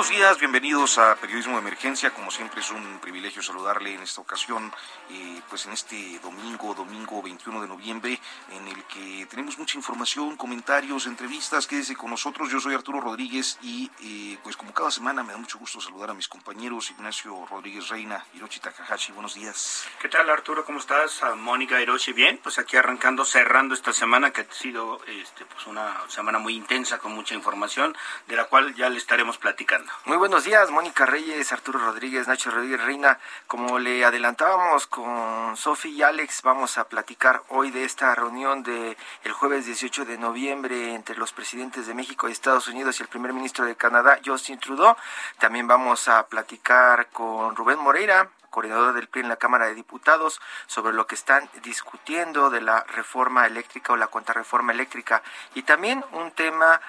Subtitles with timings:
[0.00, 2.08] Buenos días, bienvenidos a Periodismo de Emergencia.
[2.14, 4.72] Como siempre es un privilegio saludarle en esta ocasión,
[5.10, 8.18] eh, pues en este domingo, domingo 21 de noviembre,
[8.50, 11.66] en el que tenemos mucha información, comentarios, entrevistas.
[11.66, 12.50] Quédese con nosotros.
[12.50, 16.08] Yo soy Arturo Rodríguez y eh, pues como cada semana me da mucho gusto saludar
[16.08, 19.12] a mis compañeros Ignacio Rodríguez Reina, Hiroshi Takahashi.
[19.12, 19.86] Buenos días.
[20.00, 20.64] ¿Qué tal Arturo?
[20.64, 21.22] ¿Cómo estás?
[21.22, 22.40] A Mónica Hiroshi, bien.
[22.42, 26.96] Pues aquí arrancando, cerrando esta semana que ha sido este, pues una semana muy intensa
[26.96, 27.94] con mucha información,
[28.28, 29.89] de la cual ya le estaremos platicando.
[30.06, 33.18] Muy buenos días, Mónica Reyes, Arturo Rodríguez, Nacho Rodríguez Reina.
[33.46, 38.96] Como le adelantábamos con Sofi y Alex, vamos a platicar hoy de esta reunión de
[39.24, 43.08] el jueves 18 de noviembre entre los presidentes de México y Estados Unidos y el
[43.08, 44.96] primer ministro de Canadá, Justin Trudeau.
[45.38, 50.40] También vamos a platicar con Rubén Moreira, coordinador del PRI en la Cámara de Diputados,
[50.66, 55.22] sobre lo que están discutiendo de la reforma eléctrica o la contrarreforma eléctrica.
[55.54, 56.80] Y también un tema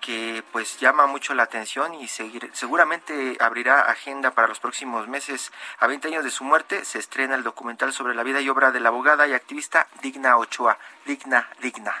[0.00, 5.52] que pues llama mucho la atención y seguir, seguramente abrirá agenda para los próximos meses.
[5.78, 8.70] A 20 años de su muerte se estrena el documental sobre la vida y obra
[8.70, 10.78] de la abogada y activista Digna Ochoa.
[11.04, 11.94] Digna, digna.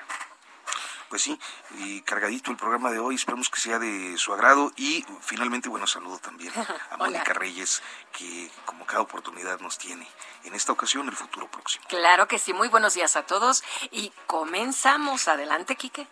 [1.08, 1.38] Pues sí,
[1.78, 5.86] y cargadito el programa de hoy, esperamos que sea de su agrado y finalmente, bueno,
[5.86, 6.52] saludo también
[6.90, 7.80] a Mónica Reyes,
[8.12, 10.06] que como cada oportunidad nos tiene,
[10.42, 11.84] en esta ocasión el futuro próximo.
[11.88, 13.62] Claro que sí, muy buenos días a todos
[13.92, 15.28] y comenzamos.
[15.28, 16.08] Adelante, Quique.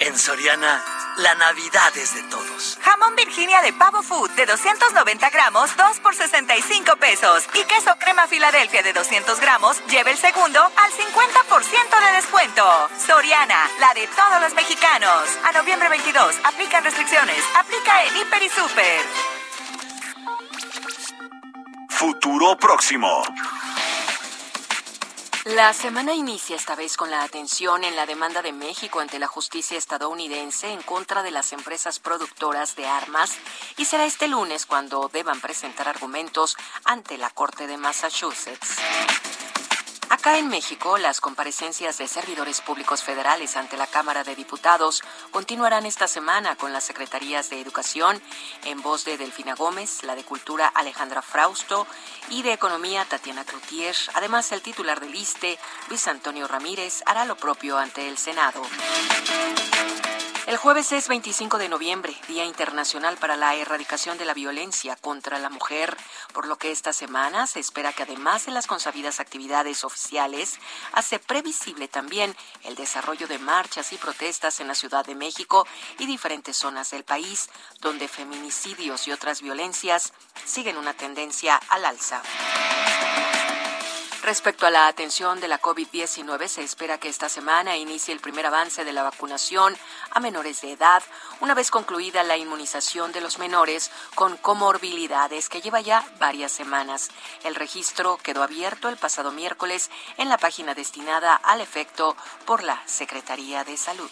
[0.00, 0.82] En Soriana,
[1.18, 2.78] la Navidad es de todos.
[2.82, 7.44] Jamón Virginia de Pavo Food de 290 gramos, 2 por 65 pesos.
[7.54, 12.64] Y queso crema Filadelfia de 200 gramos, lleve el segundo al 50% de descuento.
[13.06, 15.28] Soriana, la de todos los mexicanos.
[15.44, 17.42] A noviembre 22, aplican restricciones.
[17.56, 19.00] Aplica en Hiper y Super.
[21.88, 23.22] Futuro próximo.
[25.44, 29.26] La semana inicia esta vez con la atención en la demanda de México ante la
[29.26, 33.36] justicia estadounidense en contra de las empresas productoras de armas
[33.76, 38.78] y será este lunes cuando deban presentar argumentos ante la Corte de Massachusetts.
[40.24, 45.84] Acá en México, las comparecencias de servidores públicos federales ante la Cámara de Diputados continuarán
[45.84, 48.22] esta semana con las secretarías de Educación
[48.64, 51.86] en voz de Delfina Gómez, la de Cultura Alejandra Frausto
[52.30, 53.94] y de Economía Tatiana Cloutier.
[54.14, 55.58] Además, el titular del ISTE,
[55.90, 58.62] Luis Antonio Ramírez, hará lo propio ante el Senado.
[60.46, 65.38] El jueves es 25 de noviembre, Día Internacional para la Erradicación de la Violencia contra
[65.38, 65.96] la Mujer,
[66.34, 70.58] por lo que esta semana se espera que además de las consabidas actividades oficiales,
[70.92, 75.66] hace previsible también el desarrollo de marchas y protestas en la Ciudad de México
[75.98, 77.48] y diferentes zonas del país,
[77.80, 80.12] donde feminicidios y otras violencias
[80.44, 82.20] siguen una tendencia al alza.
[84.24, 88.46] Respecto a la atención de la COVID-19, se espera que esta semana inicie el primer
[88.46, 89.76] avance de la vacunación
[90.12, 91.02] a menores de edad,
[91.40, 97.10] una vez concluida la inmunización de los menores con comorbilidades que lleva ya varias semanas.
[97.44, 102.82] El registro quedó abierto el pasado miércoles en la página destinada al efecto por la
[102.86, 104.10] Secretaría de Salud.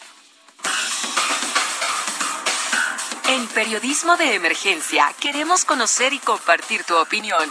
[3.29, 7.51] En Periodismo de Emergencia queremos conocer y compartir tu opinión.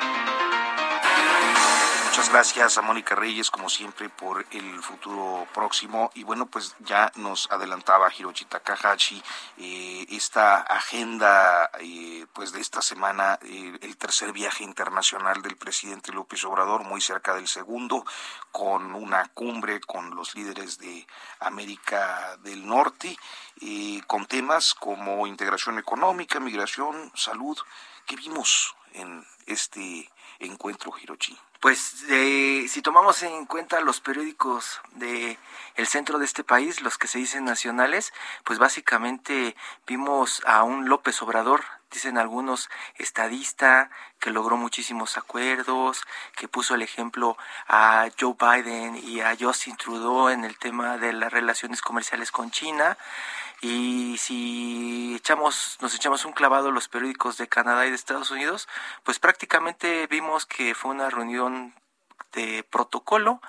[2.31, 6.11] Gracias a Mónica Reyes, como siempre, por el futuro próximo.
[6.13, 9.21] Y bueno, pues ya nos adelantaba Hiroshi Takahashi
[9.57, 16.13] eh, esta agenda eh, pues de esta semana, eh, el tercer viaje internacional del presidente
[16.13, 18.05] López Obrador, muy cerca del segundo,
[18.53, 21.05] con una cumbre con los líderes de
[21.41, 23.17] América del Norte,
[24.07, 27.57] con temas como integración económica, migración, salud.
[28.05, 31.37] ¿Qué vimos en este encuentro, Hiroshi?
[31.61, 35.37] Pues eh, si tomamos en cuenta los periódicos de
[35.75, 38.13] el centro de este país, los que se dicen nacionales,
[38.43, 39.55] pues básicamente
[39.85, 46.01] vimos a un López Obrador, dicen algunos estadista, que logró muchísimos acuerdos,
[46.35, 47.37] que puso el ejemplo
[47.67, 52.49] a Joe Biden y a Justin Trudeau en el tema de las relaciones comerciales con
[52.49, 52.97] China.
[53.61, 58.67] Y si echamos, nos echamos un clavado los periódicos de Canadá y de Estados Unidos,
[59.03, 61.75] pues prácticamente vimos que fue una reunión
[62.33, 63.39] de protocolo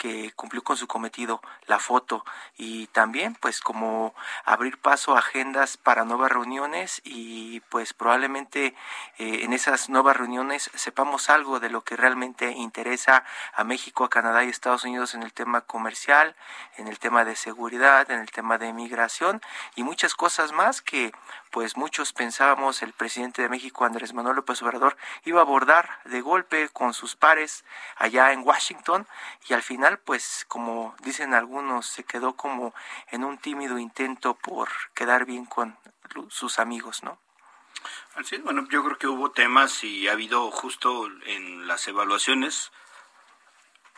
[0.00, 2.24] que cumplió con su cometido, la foto,
[2.56, 4.14] y también pues como
[4.46, 8.74] abrir paso a agendas para nuevas reuniones y pues probablemente
[9.18, 14.08] eh, en esas nuevas reuniones sepamos algo de lo que realmente interesa a México, a
[14.08, 16.34] Canadá y Estados Unidos en el tema comercial,
[16.78, 19.42] en el tema de seguridad, en el tema de migración
[19.74, 21.12] y muchas cosas más que
[21.50, 26.20] pues muchos pensábamos el presidente de México, Andrés Manuel López Obrador, iba a abordar de
[26.20, 27.64] golpe con sus pares
[27.96, 29.06] allá en Washington
[29.48, 32.74] y al final, pues como dicen algunos, se quedó como
[33.10, 35.76] en un tímido intento por quedar bien con
[36.28, 37.18] sus amigos, ¿no?
[38.14, 42.72] Así bueno, yo creo que hubo temas y ha habido justo en las evaluaciones,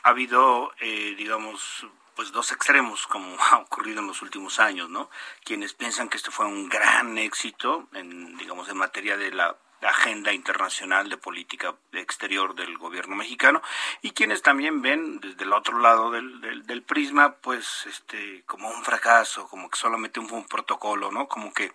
[0.02, 5.10] ha habido, eh, digamos, pues dos extremos como ha ocurrido en los últimos años, ¿no?
[5.44, 9.56] Quienes piensan que esto fue un gran éxito en digamos en materia de la
[9.88, 13.62] agenda internacional de política exterior del gobierno mexicano
[14.00, 18.84] y quienes también ven desde el otro lado del, del, prisma pues este como un
[18.84, 21.72] fracaso como que solamente fue un protocolo no como que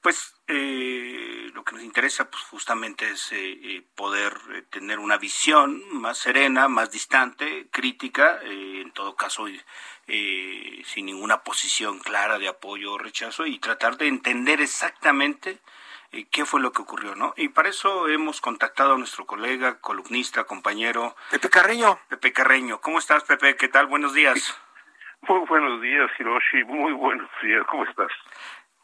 [0.00, 4.34] pues eh, lo que nos interesa pues justamente es eh, eh, poder
[4.70, 12.38] tener una visión más serena más distante crítica en todo caso sin ninguna posición clara
[12.38, 15.58] de apoyo o rechazo y tratar de entender exactamente
[16.30, 17.32] qué fue lo que ocurrió, ¿no?
[17.36, 21.16] Y para eso hemos contactado a nuestro colega, columnista, compañero.
[21.30, 21.98] Pepe Carreño.
[22.08, 22.80] Pepe Carreño.
[22.82, 23.56] ¿Cómo estás, Pepe?
[23.56, 23.86] ¿Qué tal?
[23.86, 24.60] Buenos días.
[25.28, 26.64] Muy buenos días, Hiroshi.
[26.64, 27.64] Muy buenos días.
[27.70, 28.10] ¿Cómo estás?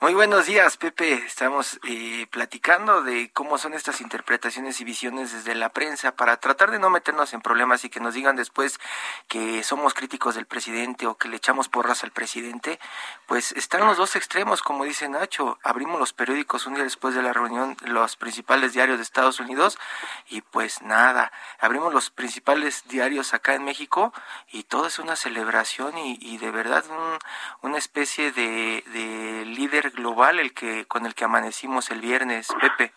[0.01, 1.15] Muy buenos días, Pepe.
[1.15, 6.71] Estamos eh, platicando de cómo son estas interpretaciones y visiones desde la prensa para tratar
[6.71, 8.79] de no meternos en problemas y que nos digan después
[9.27, 12.79] que somos críticos del presidente o que le echamos porras al presidente.
[13.27, 15.59] Pues están los dos extremos, como dice Nacho.
[15.65, 19.81] Abrimos los periódicos un día después de la reunión, los principales diarios de Estados Unidos
[20.29, 21.33] y pues nada.
[21.59, 24.13] Abrimos los principales diarios acá en México
[24.53, 26.85] y todo es una celebración y, de verdad
[27.63, 32.93] una especie de, de líder global el que con el que amanecimos el viernes, Pepe.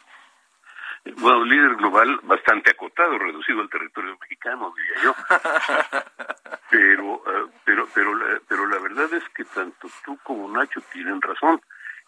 [1.03, 5.15] Bueno, líder global bastante acotado, reducido al territorio mexicano, diría yo.
[6.69, 11.19] pero, eh, pero, pero, la, pero la verdad es que tanto tú como Nacho tienen
[11.21, 11.59] razón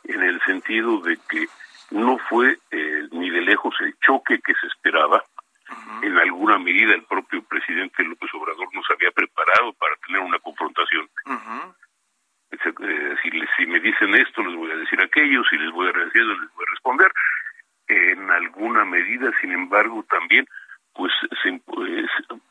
[0.03, 1.47] en el sentido de que
[1.91, 5.24] no fue eh, ni de lejos el choque que se esperaba.
[6.03, 11.09] En alguna medida el propio presidente López Obrador nos había preparado para tener una confrontación.
[12.51, 14.44] Eh, si, si me dicen esto,
[15.15, 17.12] les voy a decir aquello, si les voy a decir, les voy a responder.
[17.88, 20.48] En alguna medida, sin embargo, también,
[20.94, 21.12] pues,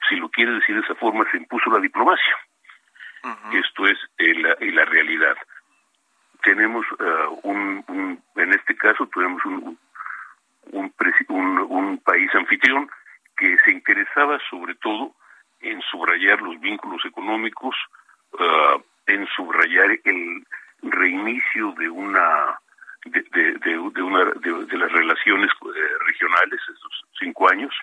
[0.08, 2.36] si lo quiere decir de esa forma, se impuso la diplomacia.
[3.52, 5.36] Esto es eh, la, la realidad.
[6.42, 9.78] Tenemos uh, un, en este caso, tenemos un,
[10.72, 12.90] un, un país anfitrión
[13.36, 15.14] que se interesaba sobre todo
[15.60, 17.76] en subrayar los vínculos económicos,
[18.32, 20.44] uh, en subrayar el
[20.82, 22.58] reinicio de una
[23.04, 27.74] de, de, de, una de, las relaciones eh, regionales esos cinco años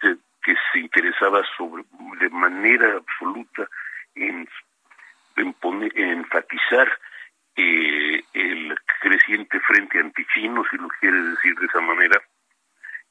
[0.00, 1.84] que se interesaba sobre
[2.20, 3.68] de manera absoluta
[4.14, 4.48] en,
[5.36, 5.54] en
[5.96, 6.98] enfatizar
[7.56, 12.20] eh, el creciente frente antichino si lo quiere decir de esa manera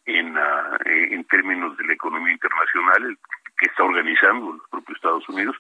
[0.05, 3.17] en, uh, en términos de la economía internacional
[3.57, 5.57] que está organizando los propios Estados Unidos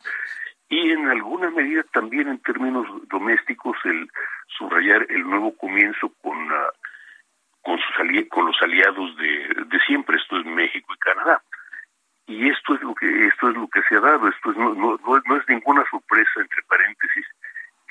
[0.69, 4.09] y en alguna medida también en términos domésticos el
[4.57, 6.71] subrayar el nuevo comienzo con uh,
[7.61, 11.41] con sus con los aliados de, de siempre esto es México y Canadá
[12.25, 14.73] y esto es lo que esto es lo que se ha dado esto es, no,
[14.73, 17.25] no, no es ninguna sorpresa entre paréntesis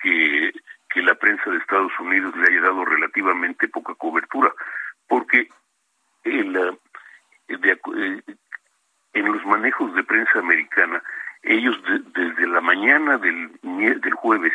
[0.02, 0.52] que
[0.88, 4.50] que la prensa de Estados Unidos le haya dado relativamente poca cobertura
[5.08, 5.48] porque
[6.24, 6.78] de,
[7.48, 8.22] eh,
[9.12, 11.02] en los manejos de prensa americana
[11.42, 11.76] ellos
[12.14, 14.54] desde la mañana del, del jueves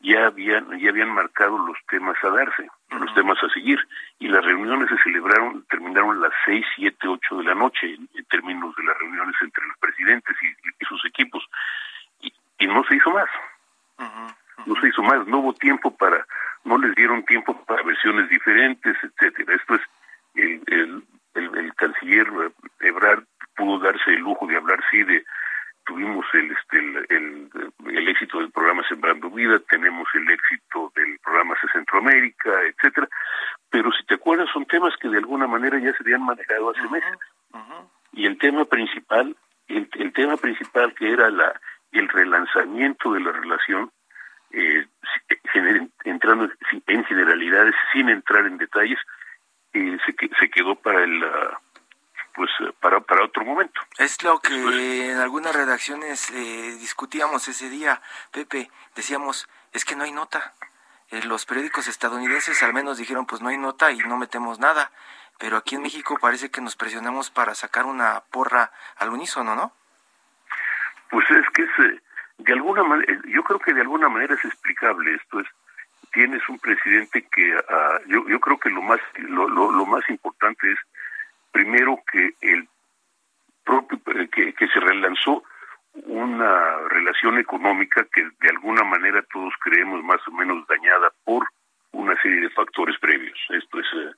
[0.00, 3.78] ya habían ya habían marcado los temas a darse, los temas a seguir
[4.18, 8.08] y las reuniones se celebraron terminaron a las seis, siete, ocho de la noche en,
[8.28, 11.44] términos de las reuniones entre los presidentes y, sus equipos
[12.20, 13.28] y, y, no se hizo más,
[14.66, 16.24] no se hizo más, no hubo tiempo para,
[16.64, 19.54] no les dieron tiempo para versiones diferentes, etcétera.
[19.54, 19.80] Esto es
[20.34, 21.02] el, el,
[21.34, 22.28] el, el canciller
[22.80, 23.24] Ebrard
[23.56, 24.80] pudo darse el lujo de hablar
[25.86, 26.78] tuvimos el, este,
[27.14, 27.48] el,
[27.86, 33.08] el, éxito del programa Sembrando Vida, tenemos el éxito del programa C Centroamérica, etcétera,
[33.70, 36.82] pero si te acuerdas son temas que de alguna manera ya se habían manejado hace
[36.88, 37.18] meses.
[38.12, 39.36] Y el tema principal,
[39.68, 41.58] el, el, tema principal que era la
[41.92, 43.90] el relanzamiento de la relación,
[44.50, 44.86] eh,
[46.04, 46.50] entrando
[46.86, 48.98] en generalidades sin entrar en detalles,
[49.72, 51.22] eh, se, se quedó para el
[52.36, 53.80] pues eh, para, para otro momento.
[53.98, 56.76] Es lo que en algunas redacciones eh,
[57.48, 58.00] ese día,
[58.32, 60.54] Pepe, decíamos, es que no hay nota.
[61.10, 64.90] Eh, los periódicos estadounidenses al menos dijeron, pues no hay nota y no metemos nada,
[65.38, 69.72] pero aquí en México parece que nos presionamos para sacar una porra al unísono, ¿no?
[71.10, 72.00] Pues es que es,
[72.38, 75.46] de alguna manera, yo creo que de alguna manera es explicable esto, es
[76.12, 80.78] tienes un presidente que ah, yo, yo creo que lo más lo, más importante es
[81.52, 82.68] primero que el
[83.64, 85.44] propio eh, que se relanzó
[86.04, 91.46] una relación económica que de alguna manera todos creemos más o menos dañada por
[91.92, 93.38] una serie de factores previos.
[93.50, 94.12] Esto es eh,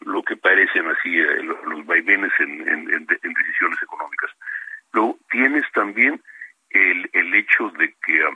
[0.00, 4.30] lo que parecen así eh, los vaivenes en, decisiones económicas.
[4.92, 6.20] Luego tienes también
[6.70, 8.34] el, el hecho de que ah,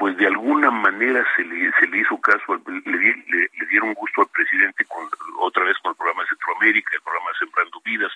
[0.00, 2.98] pues de alguna manera se le, se le hizo caso, le,
[3.28, 5.06] le, dieron gusto al presidente con,
[5.38, 8.12] otra vez con el programa de Centroamérica, el programa Sembrando Vidas,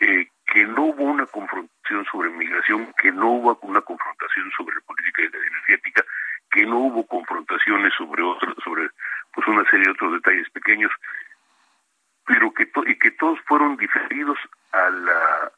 [0.00, 5.20] eh, que no hubo una confrontación sobre migración, que no hubo una confrontación sobre política
[5.20, 6.02] energética,
[6.50, 8.88] que no hubo confrontaciones sobre otros, sobre
[9.34, 10.90] pues una serie de otros detalles pequeños,
[12.24, 14.38] pero que y que todos fueron diferidos
[14.72, 15.52] a la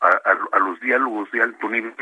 [0.00, 1.94] a, a, los diálogos de alto nivel.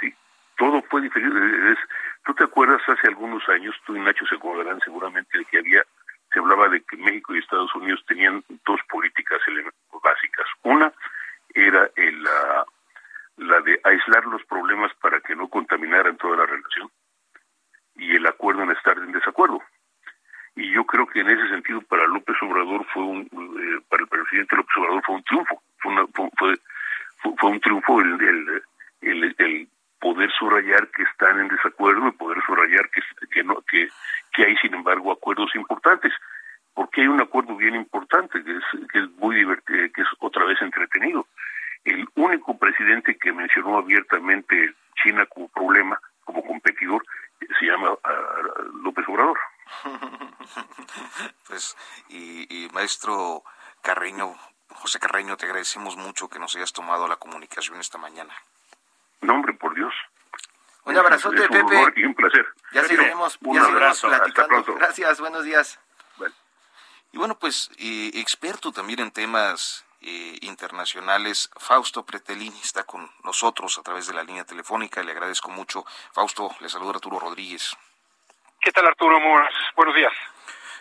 [0.00, 0.12] Sí,
[0.56, 1.70] todo fue diferente.
[1.70, 1.78] Es,
[2.24, 5.84] ¿Tú te acuerdas hace algunos años, tú y Nacho se acordarán seguramente de que había,
[6.34, 9.40] se hablaba de que México y Estados Unidos tenían dos políticas
[10.02, 10.46] básicas.
[10.64, 10.92] Una
[11.54, 12.66] era el, la,
[13.36, 16.90] la de aislar los problemas para que no contaminaran toda la relación
[17.94, 19.62] y el acuerdo en estar en desacuerdo.
[20.56, 24.08] Y yo creo que en ese sentido para López Obrador fue un, eh, para el
[24.08, 25.92] presidente López Obrador fue un triunfo, fue,
[26.36, 26.56] fue,
[27.38, 28.64] fue, un triunfo el
[30.04, 33.00] poder subrayar que están en desacuerdo y poder subrayar que,
[33.32, 33.88] que, no, que,
[34.34, 36.12] que hay, sin embargo, acuerdos importantes.
[36.74, 40.44] Porque hay un acuerdo bien importante, que es, que es muy divertido, que es otra
[40.44, 41.26] vez entretenido.
[41.84, 47.04] El único presidente que mencionó abiertamente China como problema, como competidor,
[47.58, 48.42] se llama ah,
[48.82, 49.38] López Obrador.
[51.48, 51.76] pues,
[52.08, 53.42] y, y maestro
[53.82, 54.34] Carreño,
[54.70, 58.34] José Carreño, te agradecemos mucho que nos hayas tomado la comunicación esta mañana.
[59.20, 59.94] No, hombre, por Dios.
[60.84, 61.92] Un abrazote, Pepe.
[61.96, 62.46] y un placer.
[62.88, 64.08] Ya seguiremos, un abrazo.
[64.08, 64.74] platicando.
[64.74, 65.78] Gracias, buenos días.
[67.12, 73.78] Y bueno, pues eh, experto también en temas eh, internacionales, Fausto Pretelini está con nosotros
[73.78, 75.02] a través de la línea telefónica.
[75.02, 75.86] Le agradezco mucho.
[76.12, 77.76] Fausto, le saluda Arturo Rodríguez.
[78.60, 79.20] ¿Qué tal, Arturo?
[79.20, 79.42] Muy
[79.76, 80.12] buenos días.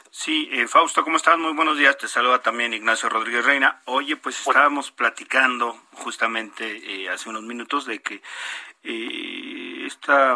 [0.09, 1.37] Sí, eh, Fausto, ¿cómo estás?
[1.37, 1.97] Muy buenos días.
[1.97, 3.81] Te saluda también Ignacio Rodríguez Reina.
[3.85, 8.21] Oye, pues estábamos platicando justamente eh, hace unos minutos de que
[8.83, 10.35] eh, esta,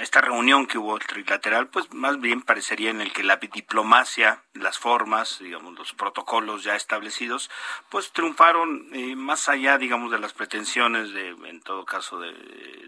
[0.00, 4.78] esta reunión que hubo trilateral, pues más bien parecería en el que la diplomacia, las
[4.78, 7.50] formas, digamos, los protocolos ya establecidos,
[7.88, 12.32] pues triunfaron eh, más allá, digamos, de las pretensiones de, en todo caso, de,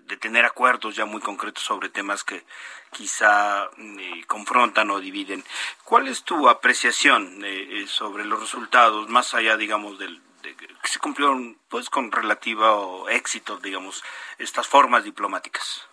[0.07, 2.45] de tener acuerdos ya muy concretos sobre temas que
[2.91, 5.45] quizá eh, confrontan o dividen.
[5.85, 10.21] ¿Cuál es tu apreciación eh, sobre los resultados, más allá, digamos, del,
[10.53, 14.05] que se cumplieron pues con relativo éxito, digamos,
[14.39, 15.89] estas formas diplomáticas?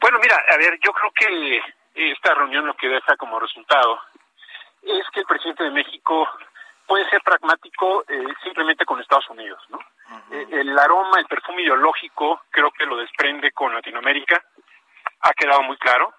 [0.00, 1.62] Bueno, mira, a ver, yo creo que
[2.12, 4.00] esta reunión lo que deja como resultado
[4.82, 6.28] es que el presidente de México
[6.86, 9.80] puede ser pragmático eh, simplemente con Estados Unidos, ¿no?
[10.30, 14.40] Eh, el aroma, el perfume ideológico, creo que lo desprende con Latinoamérica,
[15.20, 16.14] ha quedado muy claro.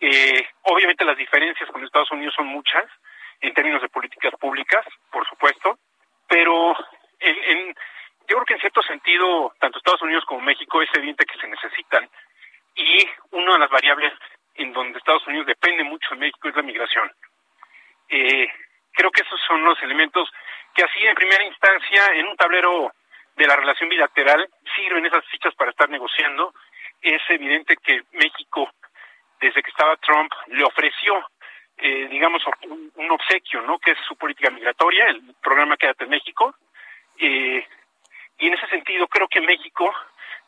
[0.00, 2.84] Eh, obviamente las diferencias con Estados Unidos son muchas
[3.40, 5.78] en términos de políticas públicas, por supuesto,
[6.28, 6.74] pero
[7.20, 7.74] en,
[8.26, 11.48] yo creo que en cierto sentido, tanto Estados Unidos como México es evidente que se
[11.48, 12.08] necesitan
[12.74, 14.12] y una de las variables
[14.54, 17.12] en donde Estados Unidos depende mucho de México es la migración.
[18.08, 18.48] Eh,
[18.92, 20.30] creo que esos son los elementos
[20.74, 22.92] que así en primera instancia en un tablero
[23.36, 26.54] de la relación bilateral sirven esas fichas para estar negociando.
[27.00, 28.70] Es evidente que México,
[29.40, 31.26] desde que estaba Trump, le ofreció
[31.84, 32.42] eh, digamos,
[32.94, 33.78] un, obsequio, ¿no?
[33.78, 36.54] Que es su política migratoria, el programa Quédate en México.
[37.18, 37.66] Eh,
[38.38, 39.92] y en ese sentido creo que México,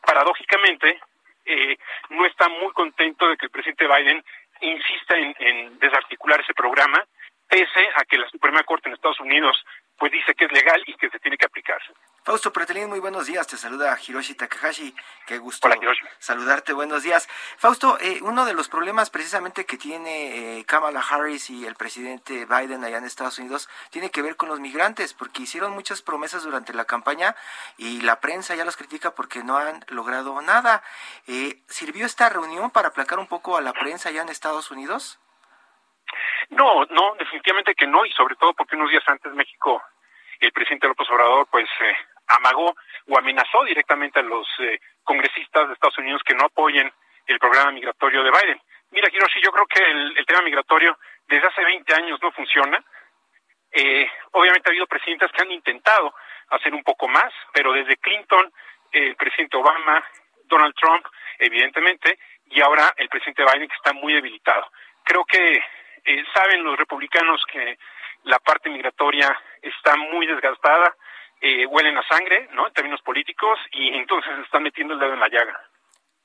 [0.01, 0.99] paradójicamente,
[1.45, 1.77] eh,
[2.09, 4.23] no está muy contento de que el presidente Biden
[4.61, 7.03] insista en, desarticular ese programa,
[7.49, 9.63] pese a que la Suprema Corte en Estados Unidos
[9.97, 11.81] pues dice que es legal y que se tiene que aplicar.
[12.23, 13.45] Fausto Pretelín, muy buenos días.
[13.45, 14.95] Te saluda Hiroshi Takahashi.
[15.27, 15.67] Qué gusto
[16.25, 16.73] saludarte.
[16.73, 17.27] Buenos días.
[17.57, 22.45] Fausto, eh, uno de los problemas precisamente que tiene eh, Kamala Harris y el presidente
[22.45, 26.43] Biden allá en Estados Unidos tiene que ver con los migrantes, porque hicieron muchas promesas
[26.43, 27.35] durante la campaña
[27.77, 30.83] y la prensa ya los critica porque no han logrado nada.
[31.27, 35.19] Eh, ¿Sirvió esta reunión para aplacar un poco a la prensa allá en Estados Unidos?
[36.49, 39.81] No, no, definitivamente que no, y sobre todo porque unos días antes México,
[40.39, 41.69] el presidente López Obrador, pues
[42.27, 42.75] amagó
[43.07, 46.91] o amenazó directamente a los eh, congresistas de Estados Unidos que no apoyen
[47.27, 48.61] el programa migratorio de Biden.
[48.91, 52.83] Mira, Hiroshi, yo creo que el, tema migratorio desde hace 20 años no funciona.
[53.71, 56.13] Eh, obviamente ha habido presidentes que han intentado
[56.49, 58.51] hacer un poco más, pero desde Clinton,
[58.91, 60.03] el presidente Obama,
[60.45, 61.05] Donald Trump,
[61.39, 64.71] evidentemente, y ahora el presidente Biden que está muy debilitado.
[65.03, 65.61] Creo que
[66.05, 67.77] eh, saben los republicanos que
[68.23, 70.95] la parte migratoria está muy desgastada,
[71.45, 72.65] eh, huelen a sangre, ¿no?
[72.65, 75.61] En términos políticos, y entonces están metiendo el dedo en la llaga.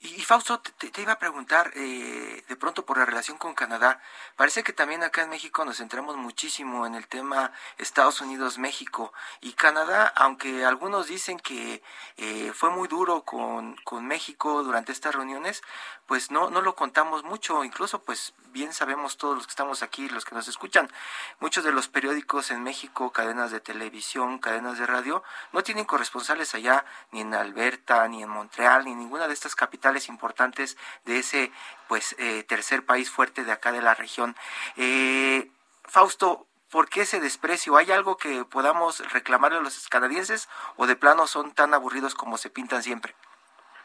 [0.02, 4.00] Y, Fausto, te, iba a preguntar, eh, de pronto por la relación con Canadá,
[4.34, 9.52] parece que también acá en México nos centramos muchísimo en el tema Estados Unidos-México y
[9.52, 11.82] Canadá, aunque algunos dicen que
[12.16, 15.62] eh, fue muy duro con, con México durante estas reuniones,
[16.06, 20.08] pues no, no lo contamos mucho, incluso pues bien sabemos todos los que estamos aquí,
[20.08, 20.90] los que nos escuchan,
[21.40, 26.54] muchos de los periódicos en México, cadenas de televisión, cadenas de radio, no tienen corresponsales
[26.54, 31.18] allá ni en Alberta, ni en Montreal, ni en ninguna de estas capitales importantes de
[31.18, 31.50] ese
[31.88, 34.36] pues eh, tercer país fuerte de acá de la región.
[34.76, 35.48] Eh,
[35.84, 37.76] Fausto, ¿por qué ese desprecio?
[37.76, 42.38] ¿Hay algo que podamos reclamarle a los canadienses o de plano son tan aburridos como
[42.38, 43.14] se pintan siempre?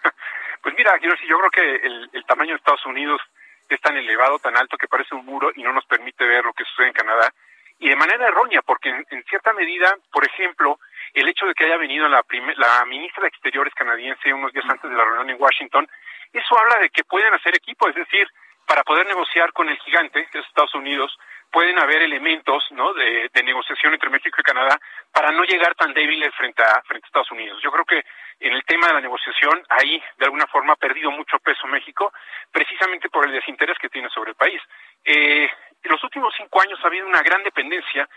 [0.62, 1.76] Pues mira, yo, yo creo que
[2.12, 3.22] el, tamaño de Estados Unidos
[3.70, 6.54] es tan elevado, tan alto que parece un muro y no nos permite ver lo
[6.54, 7.32] que sucede en Canadá.
[7.78, 10.80] Y de manera errónea, porque en cierta medida, por ejemplo,
[11.16, 12.24] el hecho de que haya venido la,
[12.58, 15.88] la ministra de Exteriores canadiense unos días antes de la reunión en Washington,
[16.34, 18.28] eso habla de que pueden hacer equipo, es decir,
[18.68, 21.18] para poder negociar con el gigante, que es Estados Unidos,
[21.52, 22.94] pueden haber elementos ¿no?
[22.94, 24.78] de, negociación entre México y Canadá
[25.14, 27.62] para no llegar tan débiles frente a, frente a Estados Unidos.
[27.64, 28.04] Yo creo que
[28.40, 32.12] en el tema de la negociación, ahí de alguna forma ha perdido mucho peso México,
[32.52, 34.62] precisamente por el desinterés que tiene sobre el país.
[35.06, 35.50] Eh,
[35.84, 38.10] en los últimos cinco años ha habido una gran dependencia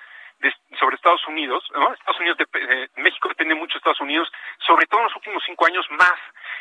[0.78, 1.92] sobre Estados Unidos, ¿no?
[1.92, 4.30] Estados Unidos, de, México depende mucho de Estados Unidos,
[4.66, 6.18] sobre todo en los últimos cinco años más.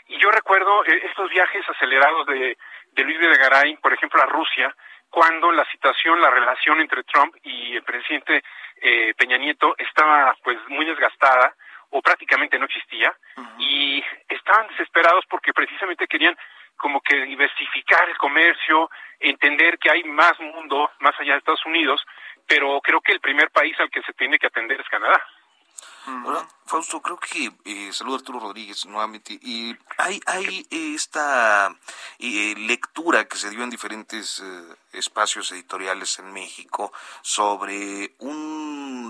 [0.08, 2.58] Y yo recuerdo eh, estos viajes acelerados de,
[2.94, 4.74] de Luis de Garay, por ejemplo, a Rusia,
[5.10, 8.44] cuando la situación, la relación entre Trump y el presidente
[8.82, 11.56] eh, Peña Nieto estaba pues muy desgastada
[11.90, 13.16] o prácticamente no existía
[13.60, 16.38] y estaban desesperados porque precisamente querían
[16.76, 22.06] como que diversificar el comercio, entender que hay más mundo más allá de Estados Unidos
[22.48, 25.22] pero creo que el primer país al que se tiene que atender es Canadá.
[26.26, 29.38] Hola, Fausto, creo que eh, saludo a Arturo Rodríguez nuevamente.
[29.42, 31.76] Y hay, hay esta
[32.18, 38.67] eh, lectura que se dio en diferentes eh, espacios editoriales en México sobre un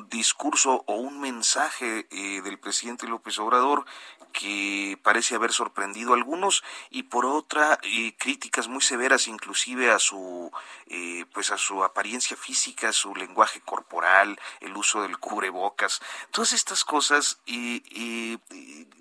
[0.09, 3.85] discurso o un mensaje eh, del presidente López Obrador
[4.33, 9.99] que parece haber sorprendido a algunos y por otra eh, críticas muy severas inclusive a
[9.99, 10.51] su
[10.87, 16.83] eh, pues a su apariencia física, su lenguaje corporal, el uso del cubrebocas, todas estas
[16.83, 17.39] cosas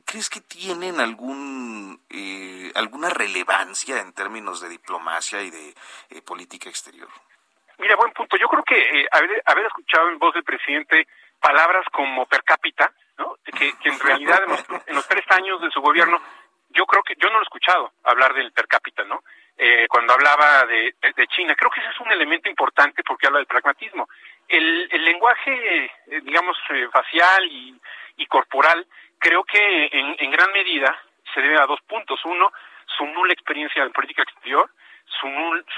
[0.05, 5.75] crees que tienen algún eh, alguna relevancia en términos de diplomacia y de
[6.23, 7.11] política exterior.
[7.79, 8.37] Mira, buen punto.
[8.37, 11.07] Yo creo que haber, haber escuchado en voz del presidente
[11.41, 12.93] palabras como per cápita
[13.53, 14.43] que, en realidad
[14.87, 16.21] en los, tres años de su gobierno,
[16.71, 19.23] yo creo que yo no lo he escuchado hablar del per cápita, ¿no?
[19.57, 20.95] Eh, cuando hablaba de,
[21.29, 21.55] China.
[21.55, 24.09] Creo que ese es un elemento importante porque habla del pragmatismo.
[24.49, 28.87] El, lenguaje, eh, digamos, eh, facial y, corporal,
[29.19, 30.99] creo que en, gran medida
[31.33, 32.21] se debe a dos puntos.
[32.25, 32.53] Uno,
[32.87, 34.69] su nula experiencia en política exterior,
[35.07, 35.29] su,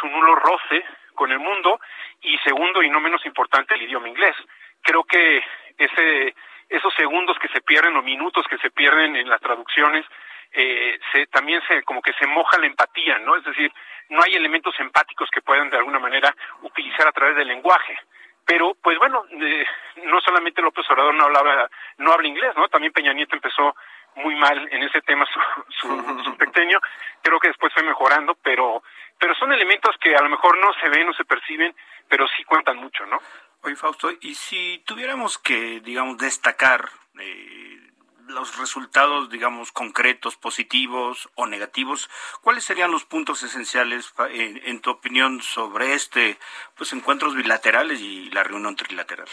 [0.01, 0.85] su nulo roce
[1.19, 1.81] con el mundo
[2.23, 4.37] y segundo, y no menos importante, el idioma inglés.
[4.81, 5.43] Creo que
[5.77, 6.35] ese
[6.69, 10.05] esos segundos que se pierden o minutos que se pierden en las traducciones,
[10.53, 13.37] eh, se, también se como que se moja la empatía, ¿no?
[13.37, 13.73] Es decir,
[14.11, 17.99] no hay elementos empáticos que puedan de alguna manera utilizar a través del lenguaje.
[18.47, 19.67] Pero, pues bueno, eh,
[20.05, 22.69] no solamente López Obrador no hablaba, no habla inglés, ¿no?
[22.69, 23.75] También Peña Nieto empezó
[24.17, 26.79] muy mal en ese tema su, su, su pequeño,
[27.23, 28.83] creo que después fue mejorando, pero,
[29.19, 31.75] pero son elementos que a lo mejor no se ven, no se perciben,
[32.09, 33.21] pero sí cuentan mucho, ¿no?
[33.63, 37.81] Oye, Fausto, y si tuviéramos que, digamos, destacar eh,
[38.29, 42.09] los resultados, digamos, concretos, positivos o negativos,
[42.43, 46.39] ¿cuáles serían los puntos esenciales, en, tu opinión, sobre este,
[46.77, 49.29] pues, encuentros bilaterales y la reunión trilateral?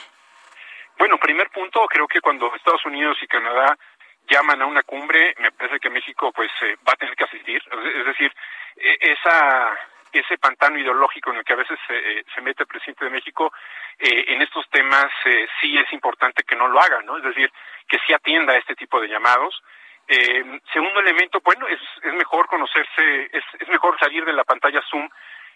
[0.98, 3.78] Bueno, primer punto, creo que cuando Estados Unidos y Canadá
[4.28, 7.62] llaman a una cumbre, me parece que México pues eh, va a tener que asistir.
[7.96, 8.32] Es decir,
[8.78, 9.78] eh, esa
[10.12, 13.52] ese pantano ideológico en el que a veces eh, se mete el presidente de México,
[14.00, 15.08] en estos temas
[15.60, 17.18] sí es importante que no lo haga, ¿no?
[17.18, 17.52] Es decir,
[17.86, 19.62] que sí atienda a este tipo de llamados.
[20.72, 25.10] segundo elemento, bueno, es, es mejor conocerse, es, es mejor salir de la pantalla Zoom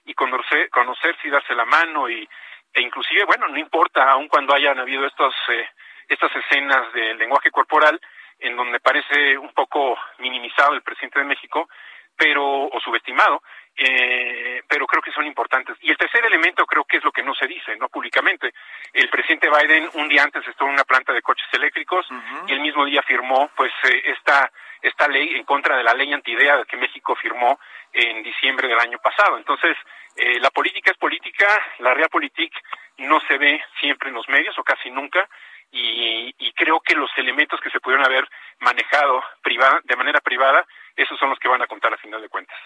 [0.06, 2.28] y conocer, conocerse y darse la mano y,
[2.74, 5.68] e inclusive, bueno, no importa, aun cuando hayan habido estos, eh,
[6.08, 8.00] estas escenas de lenguaje corporal,
[8.40, 11.70] en donde parece un poco minimizado el presidente de México,
[12.16, 13.42] pero o subestimado,
[13.78, 15.78] eh, pero creo que son importantes.
[15.82, 18.54] Y el tercer elemento creo que es lo que no se dice, no públicamente.
[18.92, 22.06] El presidente Biden un día antes estuvo en una planta de coches eléctricos
[22.48, 26.12] y el mismo día firmó, pues, eh, esta esta ley en contra de la ley
[26.14, 27.60] antidea que México firmó
[27.92, 29.38] en diciembre del año pasado.
[29.38, 29.76] Entonces,
[30.16, 31.48] eh, la política es política,
[31.80, 32.54] la realpolitik
[33.00, 35.28] no se ve siempre en los medios o casi nunca,
[35.72, 38.28] y, creo que los elementos que se pudieron haber
[38.60, 42.28] manejado privada, de manera privada, esos son los que van a contar a final de
[42.28, 42.58] cuentas.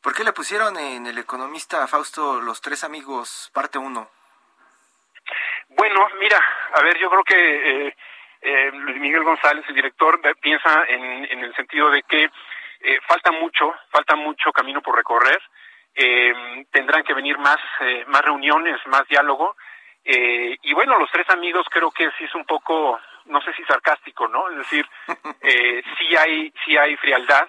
[0.00, 4.08] ¿Por qué le pusieron en El Economista, Fausto, los tres amigos, parte uno?
[5.70, 6.38] Bueno, mira,
[6.74, 7.96] a ver, yo creo que eh,
[8.40, 12.30] eh, Luis Miguel González, el director, piensa en, en el sentido de que
[12.80, 15.42] eh, falta mucho, falta mucho camino por recorrer
[16.00, 19.56] eh, tendrán que venir más, eh, más reuniones, más diálogo.
[20.10, 23.62] Eh, y bueno, los tres amigos creo que sí es un poco, no sé si
[23.64, 24.48] sarcástico, ¿no?
[24.48, 24.86] Es decir,
[25.42, 27.46] eh, sí hay, sí hay frialdad,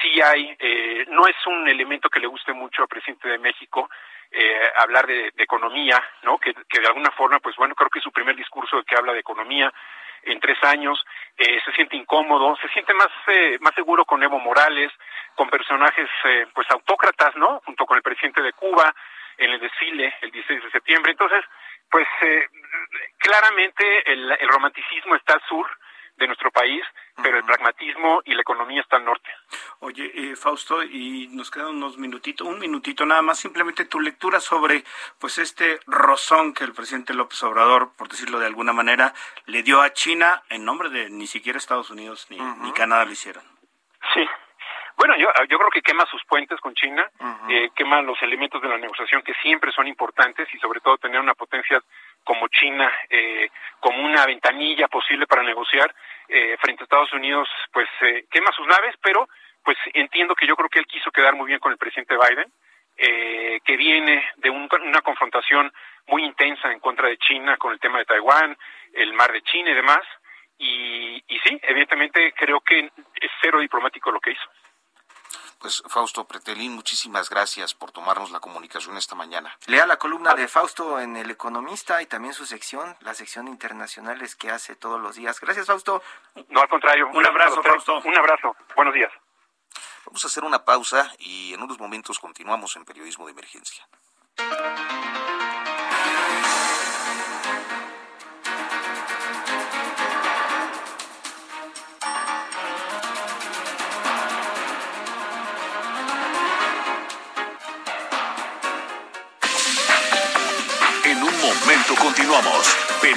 [0.00, 3.90] sí hay, eh, no es un elemento que le guste mucho al presidente de México,
[4.30, 6.38] eh, hablar de, de, economía, ¿no?
[6.38, 8.96] Que, que de alguna forma, pues bueno, creo que es su primer discurso de que
[8.96, 9.70] habla de economía,
[10.22, 10.98] en tres años,
[11.36, 14.92] eh, se siente incómodo, se siente más, eh, más seguro con Evo Morales,
[15.34, 17.60] con personajes eh, pues autócratas, ¿no?
[17.64, 18.94] Junto con el presidente de Cuba
[19.38, 21.12] en el desfile el 16 de septiembre.
[21.12, 21.42] Entonces,
[21.90, 22.46] pues eh,
[23.18, 25.66] claramente el, el romanticismo está al sur,
[26.20, 26.82] de nuestro país,
[27.22, 29.30] pero el pragmatismo y la economía están al norte.
[29.80, 34.38] Oye, eh, Fausto, y nos quedan unos minutitos, un minutito nada más, simplemente tu lectura
[34.38, 34.84] sobre
[35.18, 39.14] pues este rozón que el presidente López Obrador, por decirlo de alguna manera,
[39.46, 43.12] le dio a China en nombre de ni siquiera Estados Unidos ni, ni Canadá lo
[43.12, 43.42] hicieron.
[44.12, 44.26] Sí,
[44.96, 47.08] bueno, yo, yo creo que quema sus puentes con China,
[47.48, 51.20] eh, quema los elementos de la negociación que siempre son importantes y sobre todo tener
[51.20, 51.82] una potencia
[52.24, 53.50] como China eh,
[53.80, 55.94] como una ventanilla posible para negociar
[56.28, 59.28] eh, frente a Estados Unidos, pues eh, quema sus naves, pero
[59.64, 62.52] pues entiendo que yo creo que él quiso quedar muy bien con el presidente Biden,
[62.96, 65.72] eh, que viene de un, una confrontación
[66.06, 68.56] muy intensa en contra de China con el tema de Taiwán,
[68.92, 70.02] el mar de China y demás,
[70.58, 74.50] y, y sí, evidentemente creo que es cero diplomático lo que hizo.
[75.60, 79.54] Pues Fausto Pretelín, muchísimas gracias por tomarnos la comunicación esta mañana.
[79.66, 84.34] Lea la columna de Fausto en El Economista y también su sección, la sección internacionales
[84.34, 85.38] que hace todos los días.
[85.38, 86.02] Gracias, Fausto.
[86.48, 87.10] No, al contrario.
[87.12, 88.00] Un abrazo, Fausto.
[88.02, 88.56] Un abrazo.
[88.74, 89.12] Buenos días.
[90.06, 93.86] Vamos a hacer una pausa y en unos momentos continuamos en Periodismo de Emergencia.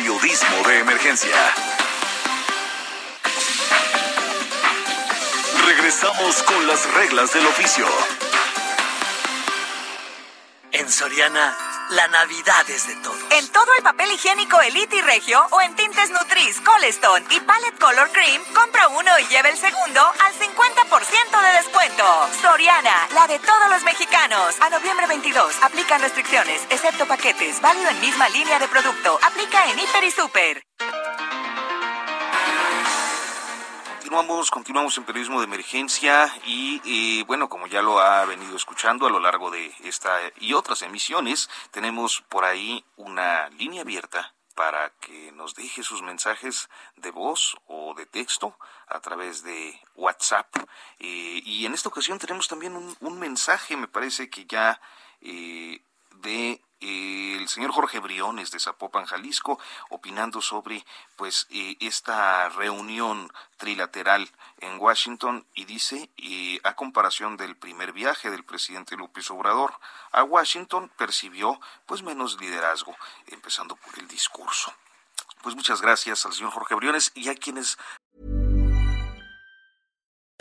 [0.03, 1.55] Periodismo de emergencia.
[5.65, 7.87] Regresamos con las reglas del oficio.
[10.73, 11.57] En Soriana,
[11.91, 13.32] la Navidad es de todos.
[13.63, 18.11] Todo el papel higiénico Elite y Regio o en tintes Nutris, Colestone y Palette Color
[18.11, 22.03] Cream, compra uno y lleva el segundo al 50% de descuento.
[22.41, 24.57] Soriana, la de todos los mexicanos.
[24.59, 29.17] A noviembre 22, aplican restricciones, excepto paquetes, válido en misma línea de producto.
[29.21, 30.61] Aplica en Hiper y Super.
[34.13, 39.07] Continuamos, continuamos en periodismo de emergencia y eh, bueno, como ya lo ha venido escuchando
[39.07, 44.91] a lo largo de esta y otras emisiones, tenemos por ahí una línea abierta para
[44.99, 48.55] que nos deje sus mensajes de voz o de texto
[48.87, 50.57] a través de WhatsApp.
[50.99, 54.79] Eh, y en esta ocasión tenemos también un, mensaje, me parece que ya
[55.21, 55.81] eh,
[56.17, 64.29] de el señor Jorge Briones de Zapopan, Jalisco, opinando sobre pues eh, esta reunión trilateral
[64.59, 66.09] en Washington y dice,
[66.63, 69.73] a comparación del primer viaje del presidente López Obrador
[70.11, 72.95] a Washington, percibió pues menos liderazgo,
[73.27, 74.73] empezando por el discurso.
[75.41, 77.77] Pues muchas gracias al señor Jorge Briones y a quienes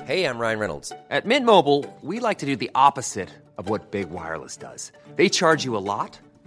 [0.05, 0.92] Hey, I'm Ryan Reynolds.
[1.11, 4.90] At Mint Mobile, we like to do the opposite of what Big Wireless does.
[5.14, 6.18] They charge you a lot,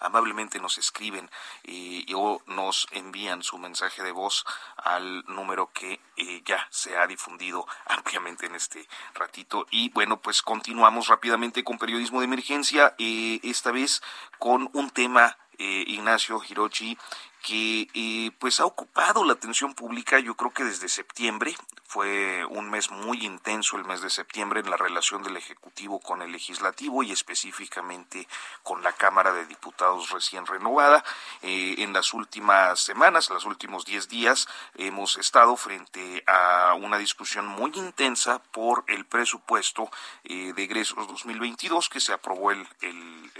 [0.00, 1.30] Amablemente nos escriben
[1.64, 4.44] eh, o nos envían su mensaje de voz
[4.76, 9.66] al número que eh, ya se ha difundido ampliamente en este ratito.
[9.70, 14.02] Y bueno, pues continuamos rápidamente con periodismo de emergencia, eh, esta vez
[14.38, 16.96] con un tema, eh, Ignacio Hirochi,
[17.42, 21.54] que eh, pues ha ocupado la atención pública yo creo que desde septiembre.
[21.90, 26.20] Fue un mes muy intenso el mes de septiembre en la relación del ejecutivo con
[26.20, 28.28] el legislativo y específicamente
[28.62, 31.02] con la cámara de diputados recién renovada.
[31.40, 37.46] Eh, en las últimas semanas los últimos 10 días hemos estado frente a una discusión
[37.46, 39.90] muy intensa por el presupuesto
[40.24, 42.68] eh, de egresos 2022 que se aprobó el,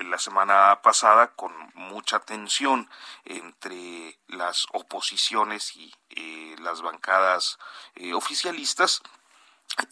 [0.09, 2.89] la semana pasada con mucha tensión
[3.25, 3.88] entre
[4.29, 7.59] las oposiciones y eh, las bancadas
[7.95, 9.03] eh, oficialistas.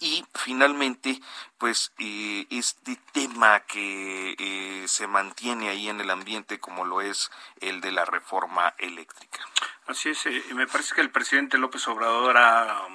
[0.00, 1.20] Y finalmente
[1.58, 7.30] pues eh, este tema que se mantiene ahí en el ambiente como lo es
[7.60, 9.40] el de la reforma eléctrica.
[9.86, 12.88] Así es me parece que el presidente López Obrador ha,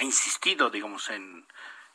[0.00, 1.46] insistido digamos en,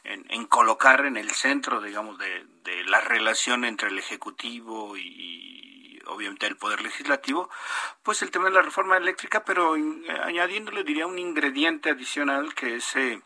[0.03, 5.82] en, en, colocar en el centro digamos de, de la relación entre el ejecutivo y
[6.07, 7.49] obviamente el Poder Legislativo,
[8.03, 9.75] pues el tema de la reforma eléctrica, pero
[10.23, 13.21] añadiéndole, diría, un ingrediente adicional que es eh,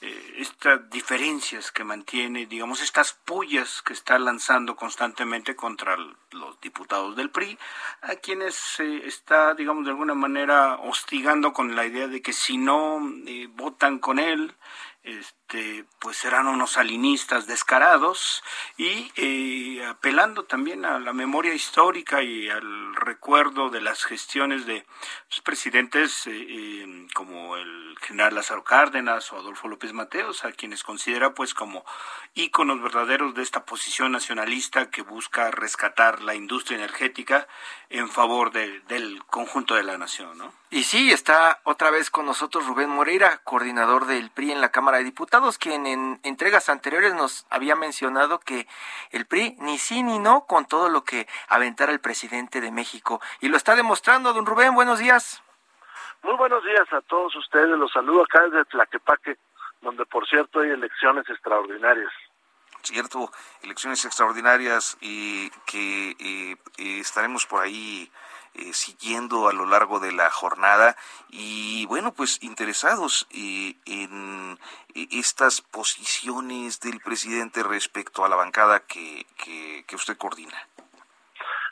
[0.00, 7.16] eh, estas diferencias que mantiene, digamos, estas pullas que está lanzando constantemente contra los diputados
[7.16, 7.58] del PRI,
[8.02, 13.00] a quienes está, digamos, de alguna manera hostigando con la idea de que si no
[13.26, 14.54] eh, votan con él,
[15.02, 18.42] este, pues serán unos salinistas descarados
[18.76, 24.84] y eh, apelando también a la memoria histórica y al recuerdo de las gestiones de
[25.30, 30.82] los presidentes eh, eh, como el general Lázaro Cárdenas o Adolfo López Mateos, a quienes
[30.82, 31.84] considera pues como
[32.34, 37.48] íconos verdaderos de esta posición nacionalista que busca rescatar la industria energética
[37.90, 40.52] en favor del conjunto de la nación, ¿no?
[40.70, 44.87] Y sí, está otra vez con nosotros Rubén Moreira, coordinador del PRI en la Cámara
[44.96, 48.66] de Diputados, quien en entregas anteriores nos había mencionado que
[49.10, 53.20] el PRI ni sí ni no con todo lo que aventara el presidente de México.
[53.40, 55.42] Y lo está demostrando, don Rubén, buenos días.
[56.22, 59.36] Muy buenos días a todos ustedes, los saludo acá desde Tlaquepaque,
[59.82, 62.12] donde por cierto hay elecciones extraordinarias
[62.82, 63.30] cierto,
[63.62, 68.10] elecciones extraordinarias y que eh, eh, estaremos por ahí
[68.54, 70.96] eh, siguiendo a lo largo de la jornada
[71.28, 74.58] y bueno, pues interesados en
[74.94, 80.66] estas posiciones del presidente respecto a la bancada que, que, que usted coordina.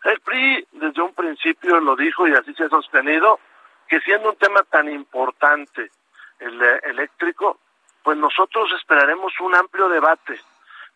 [0.04, 3.40] El PRI desde un principio lo dijo y así se ha sostenido,
[3.88, 5.90] que siendo un tema tan importante
[6.38, 7.58] el eléctrico,
[8.02, 10.40] pues nosotros esperaremos un amplio debate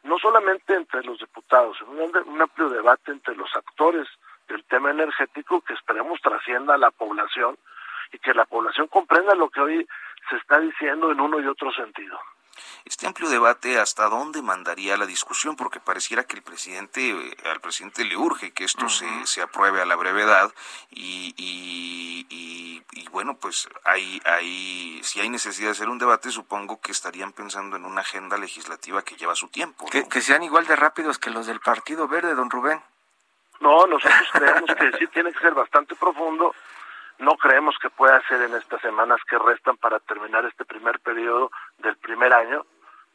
[0.02, 4.06] no solamente entre los diputados, sino un, amplio debate entre los actores
[4.50, 7.56] del tema energético que esperemos trascienda a la población
[8.12, 9.88] y que la población comprenda lo que hoy
[10.28, 12.18] se está diciendo en uno y otro sentido.
[12.84, 15.56] Este amplio debate, ¿hasta dónde mandaría la discusión?
[15.56, 19.86] Porque pareciera que el presidente, al presidente le urge que esto se, se apruebe a
[19.86, 20.52] la brevedad
[20.90, 26.80] y, y, y, bueno, pues hay, hay, si hay necesidad de hacer un debate, supongo
[26.80, 29.86] que estarían pensando en una agenda legislativa que lleva su tiempo.
[29.86, 32.82] Que, que sean igual de rápidos que los del Partido Verde, don Rubén.
[33.60, 36.54] No, nosotros creemos que sí tiene que ser bastante profundo.
[37.18, 41.50] No creemos que pueda ser en estas semanas que restan para terminar este primer periodo
[41.78, 42.64] del primer año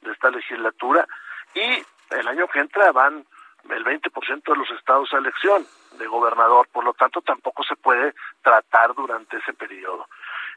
[0.01, 1.08] de esta legislatura.
[1.55, 3.25] Y el año que entra van
[3.69, 5.65] el 20% de los estados a elección
[5.97, 10.08] de gobernador, por lo tanto tampoco se puede tratar durante ese periodo.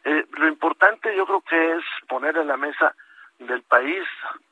[0.05, 2.95] Eh, lo importante yo creo que es poner en la mesa
[3.39, 4.05] del país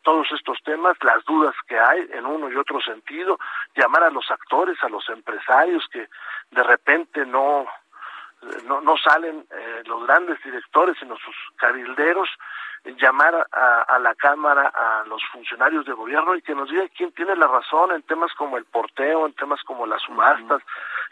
[0.02, 3.38] todos estos temas, las dudas que hay en uno y otro sentido,
[3.74, 6.08] llamar a los actores, a los empresarios que
[6.50, 7.66] de repente no
[8.66, 12.28] no, no salen eh, los grandes directores, sino sus cabilderos,
[13.00, 17.10] llamar a, a, la Cámara a los funcionarios de gobierno y que nos diga quién
[17.12, 20.62] tiene la razón en temas como el porteo, en temas como las subastas,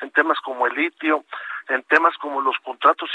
[0.01, 1.25] en temas como el litio,
[1.69, 3.11] en temas como los contratos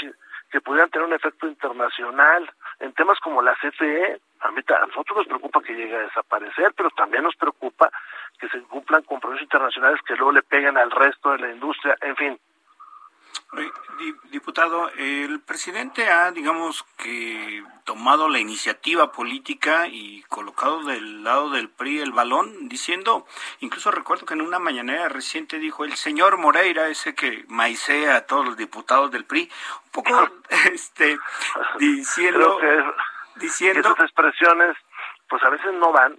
[0.50, 4.20] que pudieran tener un efecto internacional, en temas como la CFE.
[4.40, 7.90] A, mí, a nosotros nos preocupa que llegue a desaparecer, pero también nos preocupa
[8.38, 12.16] que se cumplan compromisos internacionales que luego le peguen al resto de la industria, en
[12.16, 12.40] fin
[14.30, 21.68] Diputado, el presidente ha, digamos, que tomado la iniciativa política y colocado del lado del
[21.68, 23.26] PRI el balón, diciendo,
[23.58, 28.26] incluso recuerdo que en una mañanera reciente dijo el señor Moreira, ese que maicea a
[28.26, 29.50] todos los diputados del PRI,
[29.86, 30.30] un poco,
[30.72, 31.18] este,
[31.80, 32.60] diciendo,
[33.34, 34.76] diciendo esas expresiones,
[35.28, 36.16] pues a veces no van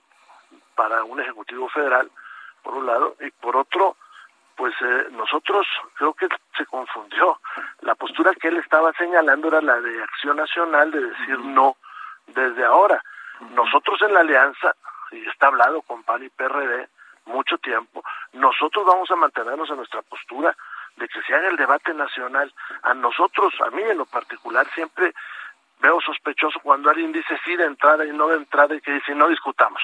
[0.76, 2.12] para un ejecutivo federal,
[2.62, 3.96] por un lado, y por otro,
[4.62, 7.40] pues eh, nosotros creo que se confundió.
[7.80, 11.78] La postura que él estaba señalando era la de Acción Nacional de decir no
[12.28, 13.02] desde ahora.
[13.56, 14.76] Nosotros en la alianza,
[15.14, 16.90] y está hablado con PAN y PRD
[17.26, 20.56] mucho tiempo, nosotros vamos a mantenernos en nuestra postura
[20.96, 22.54] de que se haga el debate nacional.
[22.84, 25.12] A nosotros, a mí en lo particular, siempre
[25.80, 29.16] veo sospechoso cuando alguien dice sí de entrada y no de entrada y que dice
[29.16, 29.82] no discutamos.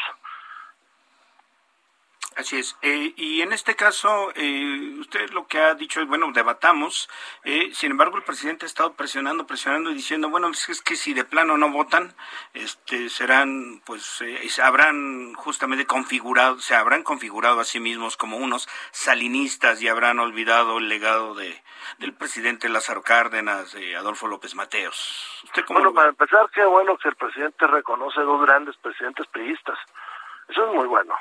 [2.38, 2.78] Así es.
[2.84, 7.10] Eh, y en este caso, eh, usted lo que ha dicho es, bueno, debatamos.
[7.44, 11.16] Eh, sin embargo, el presidente ha estado presionando, presionando y diciendo, bueno, es que si
[11.16, 12.16] de plano no votan,
[12.54, 14.24] este, serán, pues,
[14.64, 20.78] habrán justamente configurado, se habrán configurado a sí mismos como unos salinistas y habrán olvidado
[20.78, 21.64] el legado de
[21.98, 25.42] del presidente Lázaro Cárdenas, de Adolfo López Mateos.
[25.46, 29.80] ¿Usted bueno, para empezar, qué bueno que el presidente reconoce dos grandes presidentes peístas.
[30.50, 31.16] Eso es muy bueno.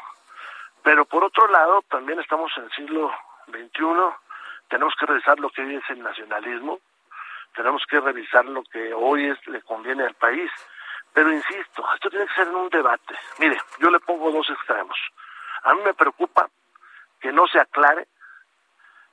[0.86, 3.12] Pero por otro lado, también estamos en el siglo
[3.48, 4.14] XXI,
[4.68, 6.78] tenemos que revisar lo que hoy es el nacionalismo,
[7.56, 10.48] tenemos que revisar lo que hoy es, le conviene al país.
[11.12, 13.18] Pero insisto, esto tiene que ser en un debate.
[13.40, 14.96] Mire, yo le pongo dos extremos.
[15.64, 16.48] A mí me preocupa
[17.18, 18.06] que no se aclare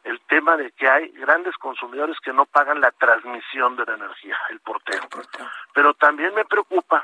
[0.03, 4.37] el tema de que hay grandes consumidores que no pagan la transmisión de la energía,
[4.51, 5.01] el porteo.
[5.73, 7.03] Pero también me preocupa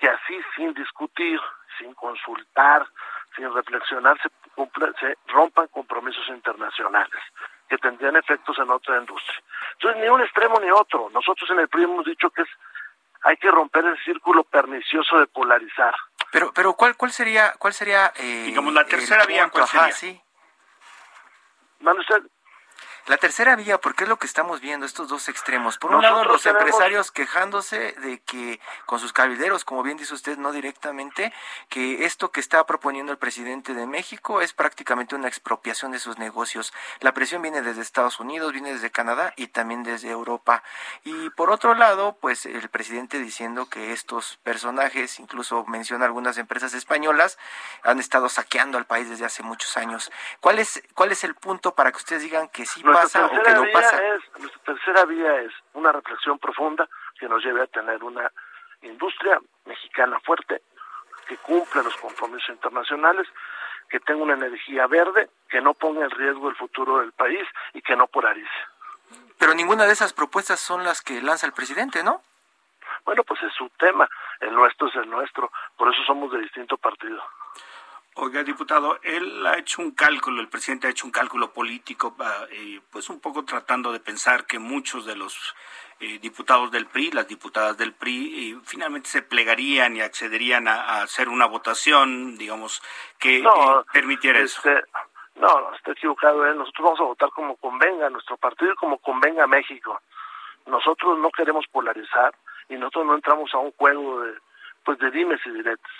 [0.00, 1.40] que así, sin discutir,
[1.78, 2.86] sin consultar,
[3.36, 4.28] sin reflexionar, se,
[5.00, 7.20] se rompan compromisos internacionales
[7.68, 9.42] que tendrían efectos en otra industria.
[9.74, 11.08] Entonces, ni un extremo ni otro.
[11.10, 12.48] Nosotros en el PRI hemos dicho que es,
[13.22, 15.94] hay que romper el círculo pernicioso de polarizar.
[16.30, 19.48] Pero, pero ¿cuál, cuál sería, cuál sería, eh, digamos, la tercera vía?
[19.48, 19.92] ¿cuál sería?
[19.92, 20.20] sí.
[21.80, 22.22] usted,
[23.06, 25.78] la tercera vía, porque es lo que estamos viendo, estos dos extremos.
[25.78, 30.38] Por un lado, los empresarios quejándose de que con sus cabilderos, como bien dice usted,
[30.38, 31.32] no directamente,
[31.68, 36.18] que esto que está proponiendo el presidente de México es prácticamente una expropiación de sus
[36.18, 36.72] negocios.
[37.00, 40.62] La presión viene desde Estados Unidos, viene desde Canadá y también desde Europa.
[41.02, 46.72] Y por otro lado, pues el presidente diciendo que estos personajes, incluso menciona algunas empresas
[46.74, 47.36] españolas,
[47.82, 50.12] han estado saqueando al país desde hace muchos años.
[50.40, 55.40] ¿Cuál es, cuál es el punto para que ustedes digan que sí nuestra tercera vía
[55.40, 58.30] es una reflexión profunda que nos lleve a tener una
[58.82, 60.62] industria mexicana fuerte,
[61.26, 63.26] que cumpla los compromisos internacionales,
[63.88, 67.82] que tenga una energía verde, que no ponga en riesgo el futuro del país y
[67.82, 68.48] que no polarice.
[69.38, 72.22] Pero ninguna de esas propuestas son las que lanza el presidente, ¿no?
[73.04, 74.08] Bueno, pues es su tema,
[74.40, 77.22] el nuestro es el nuestro, por eso somos de distinto partido.
[78.14, 82.14] Oiga, diputado, él ha hecho un cálculo, el presidente ha hecho un cálculo político,
[82.50, 85.54] eh, pues un poco tratando de pensar que muchos de los
[85.98, 91.00] eh, diputados del PRI, las diputadas del PRI, eh, finalmente se plegarían y accederían a,
[91.00, 92.82] hacer una votación, digamos,
[93.18, 93.42] que
[93.94, 94.60] permitiera eso.
[94.68, 94.84] Este,
[95.36, 96.44] no, no, está equivocado.
[96.54, 100.02] Nosotros vamos a votar como convenga a nuestro partido y como convenga a México.
[100.66, 102.34] Nosotros no queremos polarizar
[102.68, 104.34] y nosotros no entramos a un juego de,
[104.84, 105.92] pues de dimes y diretes.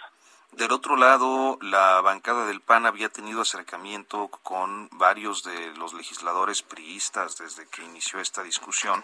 [0.52, 6.62] Del otro lado, la bancada del PAN había tenido acercamiento con varios de los legisladores
[6.62, 9.02] priistas desde que inició esta discusión,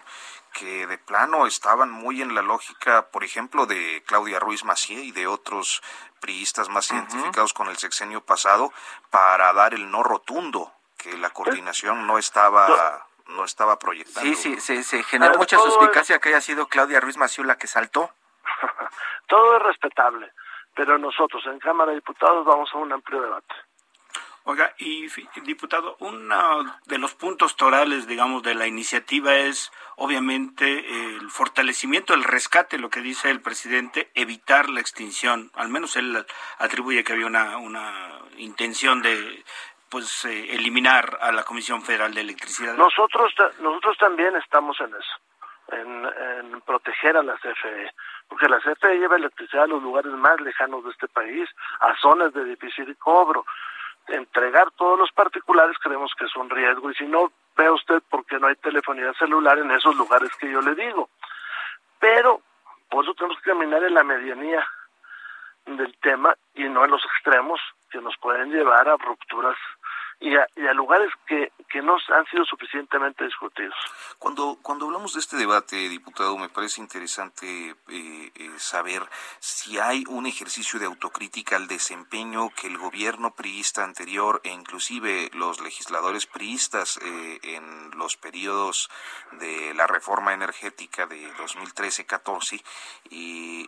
[0.53, 5.11] que de plano estaban muy en la lógica, por ejemplo, de Claudia Ruiz Macié y
[5.11, 5.81] de otros
[6.19, 8.71] priistas más identificados con el sexenio pasado,
[9.09, 14.35] para dar el no rotundo, que la coordinación no estaba no estaba proyectando.
[14.35, 18.11] Sí, sí, se, generó mucha suspicacia que haya sido Claudia Ruiz Macié la que saltó.
[19.27, 20.31] Todo es respetable
[20.75, 23.53] pero nosotros en Cámara de Diputados vamos a un amplio debate.
[24.45, 25.07] Oiga, y
[25.41, 32.23] diputado, uno de los puntos torales, digamos, de la iniciativa es obviamente el fortalecimiento, el
[32.23, 35.51] rescate, lo que dice el presidente, evitar la extinción.
[35.53, 36.25] Al menos él
[36.57, 39.43] atribuye que había una, una intención de
[39.89, 42.75] pues eh, eliminar a la Comisión Federal de Electricidad.
[42.75, 47.91] Nosotros nosotros también estamos en eso, en, en proteger a la CFE
[48.29, 51.49] porque la CFE lleva electricidad a los lugares más lejanos de este país,
[51.79, 53.45] a zonas de difícil cobro.
[54.07, 58.25] Entregar todos los particulares creemos que es un riesgo y si no, ve usted por
[58.25, 61.09] qué no hay telefonía celular en esos lugares que yo le digo.
[61.99, 62.41] Pero
[62.89, 64.65] por eso tenemos que caminar en la medianía
[65.65, 67.59] del tema y no en los extremos
[67.91, 69.57] que nos pueden llevar a rupturas
[70.19, 73.75] y a, y a lugares que que no han sido suficientemente discutidos.
[74.17, 79.03] Cuando, cuando hablamos de este debate, diputado, me parece interesante eh, eh, saber
[79.39, 85.29] si hay un ejercicio de autocrítica al desempeño que el gobierno priista anterior e inclusive
[85.33, 88.89] los legisladores priistas eh, en los periodos
[89.33, 92.63] de la reforma energética de 2013-14,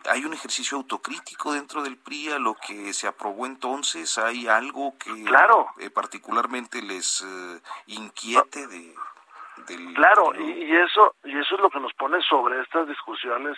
[0.08, 4.96] hay un ejercicio autocrítico dentro del PRI a lo que se aprobó entonces, hay algo
[4.98, 5.68] que claro.
[6.42, 7.24] Particularmente les
[7.86, 8.94] inquiete de
[9.68, 13.56] del, claro y, eso y eso es lo que nos pone sobre estas discusiones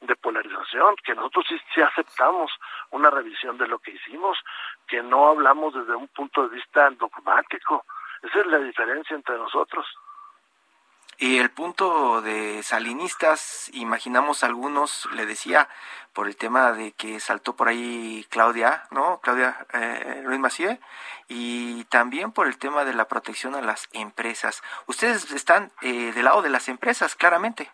[0.00, 2.50] de polarización que nosotros sí, sí aceptamos
[2.92, 4.38] una revisión de lo que hicimos
[4.86, 7.84] que no hablamos desde un punto de vista dogmático.
[8.22, 9.86] Esa es la diferencia entre nosotros
[11.18, 15.68] y el punto de salinistas, imaginamos algunos, le decía,
[16.12, 19.20] por el tema de que saltó por ahí Claudia, ¿no?
[19.22, 20.80] Claudia eh, Ruiz Macié,
[21.28, 24.62] y también por el tema de la protección a las empresas.
[24.86, 27.70] Ustedes están eh, del lado de las empresas, claramente.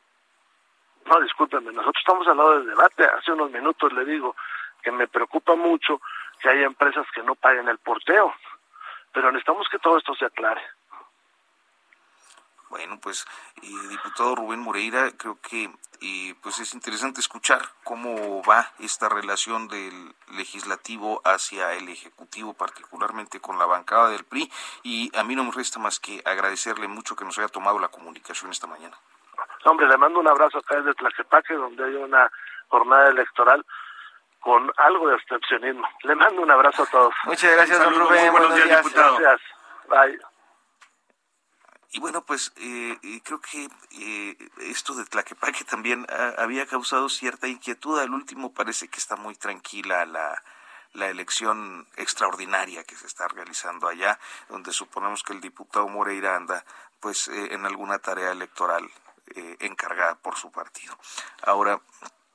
[1.06, 3.04] No, discúlpeme, nosotros estamos al lado del debate.
[3.04, 4.36] Hace unos minutos le digo
[4.82, 6.00] que me preocupa mucho
[6.40, 8.34] que haya empresas que no paguen el porteo,
[9.12, 10.62] pero necesitamos que todo esto se aclare.
[12.70, 13.26] Bueno, pues,
[13.60, 15.70] diputado Rubén Moreira, creo que
[16.40, 23.58] pues es interesante escuchar cómo va esta relación del legislativo hacia el ejecutivo, particularmente con
[23.58, 24.50] la bancada del PRI,
[24.82, 27.88] y a mí no me resta más que agradecerle mucho que nos haya tomado la
[27.88, 28.96] comunicación esta mañana.
[29.64, 32.30] Hombre, le mando un abrazo acá desde Tlaquepaque, donde hay una
[32.68, 33.66] jornada electoral
[34.40, 35.86] con algo de abstencionismo.
[36.04, 37.14] Le mando un abrazo a todos.
[37.24, 38.32] Muchas gracias, don Rubén.
[38.32, 39.18] Buenos, días, diputado.
[39.18, 39.40] Gracias.
[39.88, 40.18] Bye.
[41.92, 47.08] Y bueno, pues eh, eh, creo que eh, esto de Tlaquepaque también ah, había causado
[47.08, 47.98] cierta inquietud.
[47.98, 50.40] Al último parece que está muy tranquila la,
[50.92, 56.64] la elección extraordinaria que se está realizando allá, donde suponemos que el diputado Moreira anda
[57.00, 58.88] pues en alguna tarea electoral
[59.60, 60.96] encargada por su partido.
[61.42, 61.80] Ahora,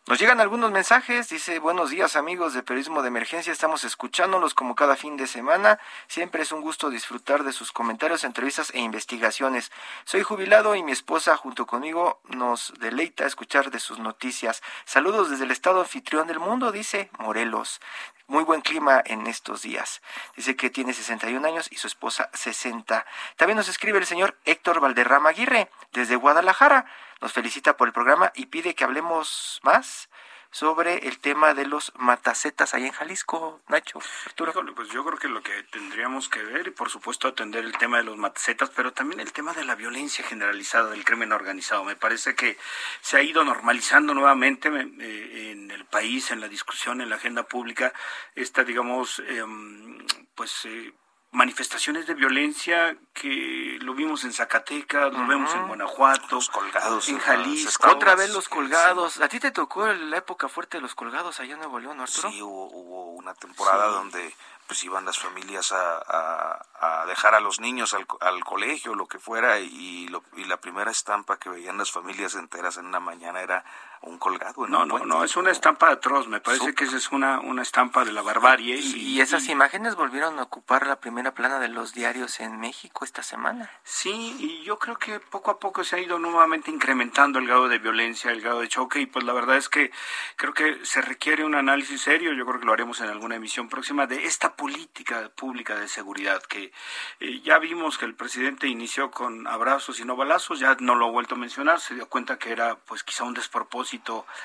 [0.08, 4.76] nos llegan algunos mensajes, dice, buenos días amigos de Periodismo de Emergencia, estamos escuchándolos como
[4.76, 9.72] cada fin de semana, siempre es un gusto disfrutar de sus comentarios, entrevistas e investigaciones.
[10.04, 14.62] Soy jubilado y mi esposa junto conmigo nos deleita escuchar de sus noticias.
[14.86, 17.82] Saludos desde el estado anfitrión del mundo, dice Morelos.
[18.28, 20.04] Muy buen clima en estos días.
[20.36, 23.06] Dice que tiene 61 años y su esposa 60.
[23.38, 26.86] También nos escribe el señor Héctor Valderrama Aguirre desde Guadalajara
[27.26, 30.12] nos felicita por el programa y pide que hablemos más
[30.52, 34.54] sobre el tema de los matacetas ahí en Jalisco, Nacho, Arturo.
[34.76, 37.98] pues yo creo que lo que tendríamos que ver y por supuesto atender el tema
[37.98, 41.84] de los matacetas, pero también el tema de la violencia generalizada del crimen organizado.
[41.84, 42.60] Me parece que
[43.02, 47.42] se ha ido normalizando nuevamente eh, en el país, en la discusión, en la agenda
[47.42, 47.92] pública,
[48.36, 49.98] esta, digamos, em,
[50.36, 50.66] pues...
[50.66, 50.94] Eh,
[51.36, 57.20] manifestaciones de violencia que lo vimos en Zacatecas, lo vemos en Guanajuato, los colgados, en
[57.20, 57.90] Jalisco.
[57.90, 59.20] Otra vez los colgados.
[59.22, 62.32] ¿A ti te tocó la época fuerte de los colgados allá en Nuevo León, Arturo?
[62.32, 64.34] Sí, hubo, una temporada donde
[64.68, 69.20] pues iban las familias a, a, dejar a los niños al, al colegio, lo que
[69.20, 73.42] fuera, y, lo, y la primera estampa que veían las familias enteras en una mañana
[73.42, 73.64] era
[74.02, 74.68] un colgado.
[74.68, 78.06] no, no, no, es una estampa atroz, me parece que esa es una, una estampa
[78.06, 78.78] de la barbarie.
[78.78, 83.24] Y, esas imágenes volvieron a ocupar la primera plana de los diarios en México esta
[83.24, 83.72] semana.
[83.84, 87.68] Sí, y yo creo que poco a poco se ha ido nuevamente incrementando el grado
[87.68, 89.92] de violencia, el grado de choque, y pues la verdad es que
[90.36, 93.70] creo que se requiere un análisis serio, yo creo que lo haremos en alguna emisión
[93.70, 96.72] próxima, de esta política pública de seguridad, que
[97.20, 101.08] eh, ya vimos que el presidente inició con abrazos y no balazos, ya no lo
[101.08, 103.85] ha vuelto a mencionar, se dio cuenta que era pues quizá un despropósito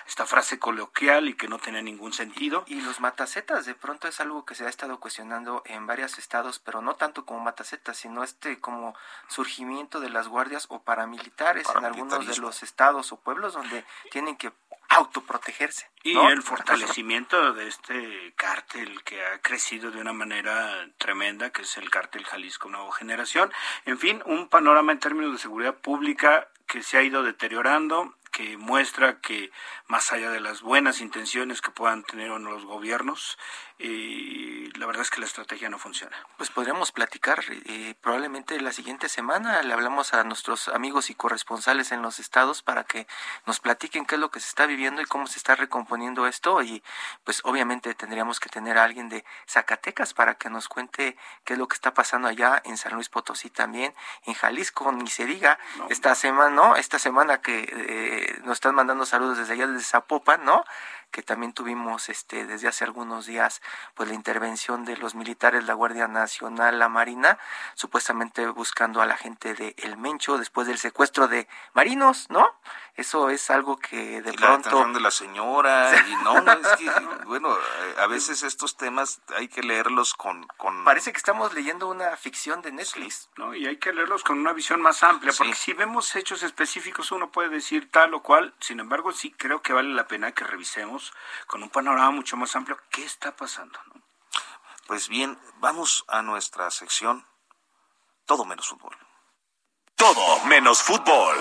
[0.06, 2.64] esta frase coloquial y que no tiene ningún sentido.
[2.66, 6.58] Y, los matacetas, de pronto es algo que se ha estado cuestionando en varios estados,
[6.58, 8.94] pero no tanto como matacetas, sino este como
[9.28, 14.36] surgimiento de las guardias o paramilitares en algunos de los estados o pueblos donde tienen
[14.36, 14.52] que
[14.90, 15.88] autoprotegerse.
[16.02, 21.76] Y el fortalecimiento de este cártel que ha crecido de una manera tremenda, que es
[21.76, 23.52] el cártel Jalisco Nueva Generación.
[23.84, 28.56] En fin, un panorama en términos de seguridad pública que se ha ido deteriorando, que
[28.56, 29.52] muestra que
[29.86, 33.36] más allá de las buenas intenciones que puedan tener los gobiernos,
[33.78, 36.14] y la verdad es que la estrategia no funciona.
[36.36, 41.90] Pues podríamos platicar eh, probablemente la siguiente semana, le hablamos a nuestros amigos y corresponsales
[41.90, 43.06] en los estados para que
[43.46, 46.62] nos platiquen qué es lo que se está viviendo y cómo se está recomponiendo esto
[46.62, 46.82] y
[47.24, 51.58] pues obviamente tendríamos que tener a alguien de Zacatecas para que nos cuente qué es
[51.58, 55.58] lo que está pasando allá en San Luis Potosí también, en Jalisco, ni se diga,
[55.88, 56.76] esta semana, ¿no?
[56.76, 60.64] Esta semana que eh, nos están mandando saludos desde allá, desde Zapopan, ¿no?
[61.10, 63.60] que también tuvimos este desde hace algunos días
[63.94, 67.38] pues la intervención de los militares, la Guardia Nacional, la Marina,
[67.74, 72.54] supuestamente buscando a la gente de El Mencho después del secuestro de marinos, ¿no?
[72.94, 76.90] Eso es algo que de pronto la de la señora y no, no es que
[77.24, 77.56] bueno,
[77.98, 82.62] a veces estos temas hay que leerlos con, con Parece que estamos leyendo una ficción
[82.62, 83.54] de Netflix, ¿no?
[83.54, 87.30] Y hay que leerlos con una visión más amplia, porque si vemos hechos específicos uno
[87.30, 91.12] puede decir tal o cual, sin embargo sí creo que vale la pena que revisemos
[91.46, 93.78] con un panorama mucho más amplio qué está pasando.
[94.86, 97.26] Pues bien, vamos a nuestra sección
[98.26, 98.96] Todo menos fútbol.
[99.96, 101.36] Todo menos fútbol.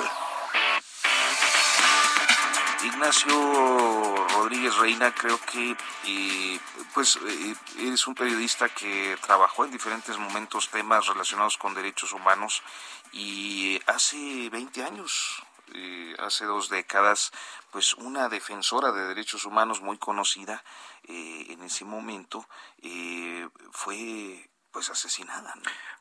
[2.84, 6.60] Ignacio Rodríguez Reina, creo que eh,
[6.94, 12.64] pues eh, eres un periodista que trabajó en diferentes momentos temas relacionados con derechos humanos
[13.12, 15.44] y hace 20 años
[15.74, 17.32] eh, hace dos décadas,
[17.72, 20.64] pues una defensora de derechos humanos muy conocida
[21.04, 22.48] eh, en ese momento
[22.82, 25.54] eh, fue pues asesinada.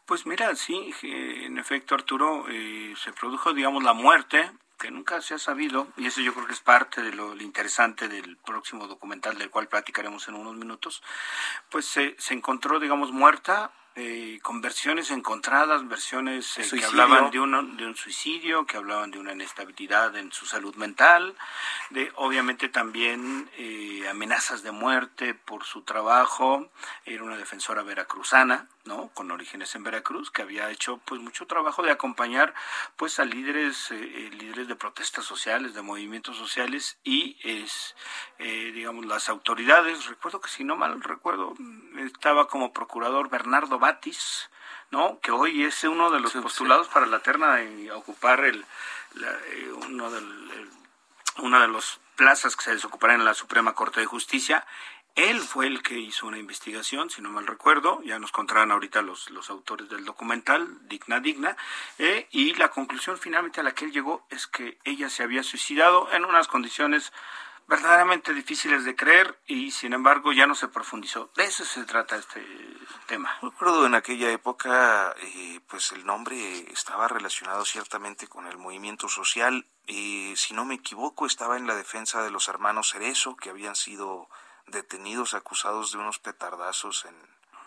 [0.05, 2.45] Pues mira, sí, en efecto Arturo,
[3.03, 6.53] se produjo digamos la muerte que nunca se ha sabido, y eso yo creo que
[6.53, 11.03] es parte de lo, interesante del próximo documental del cual platicaremos en unos minutos,
[11.69, 17.41] pues se, se encontró, digamos, muerta eh, con versiones encontradas, versiones eh, que hablaban de,
[17.41, 21.35] uno, de un suicidio, que hablaban de una inestabilidad en su salud mental,
[21.91, 26.71] de obviamente también eh, amenazas de muerte por su trabajo.
[27.05, 29.11] Era una defensora veracruzana, ¿no?
[29.15, 32.55] Con orígenes en Veracruz, que había hecho pues mucho trabajo de acompañar
[32.97, 37.95] pues a líderes, líderes de protestas sociales, de movimientos sociales y es,
[38.39, 40.07] digamos, las autoridades.
[40.07, 41.55] Recuerdo que si no mal recuerdo,
[41.99, 44.51] estaba como procurador Bernardo Batis,
[44.91, 45.21] ¿no?
[45.21, 48.65] Que hoy es uno de los postulados para la terna de ocupar el,
[49.17, 50.71] eh, uno del,
[51.39, 54.67] una de las plazas que se desocupará en la Suprema Corte de Justicia.
[55.19, 59.03] Él fue el que hizo una investigación, si no mal recuerdo, ya nos contarán ahorita
[59.03, 61.57] los, los autores del documental, Digna Digna,
[61.99, 65.43] eh, y la conclusión finalmente a la que él llegó es que ella se había
[65.43, 67.13] suicidado en unas condiciones
[67.67, 71.33] verdaderamente difíciles de creer y sin embargo ya no se profundizó.
[71.35, 72.47] De eso se trata este
[73.07, 73.37] tema.
[73.43, 79.67] Recuerdo en aquella época, eh, pues el nombre estaba relacionado ciertamente con el movimiento social.
[79.91, 83.75] y si no me equivoco, estaba en la defensa de los hermanos Cerezo, que habían
[83.75, 84.29] sido
[84.71, 87.15] detenidos acusados de unos petardazos en,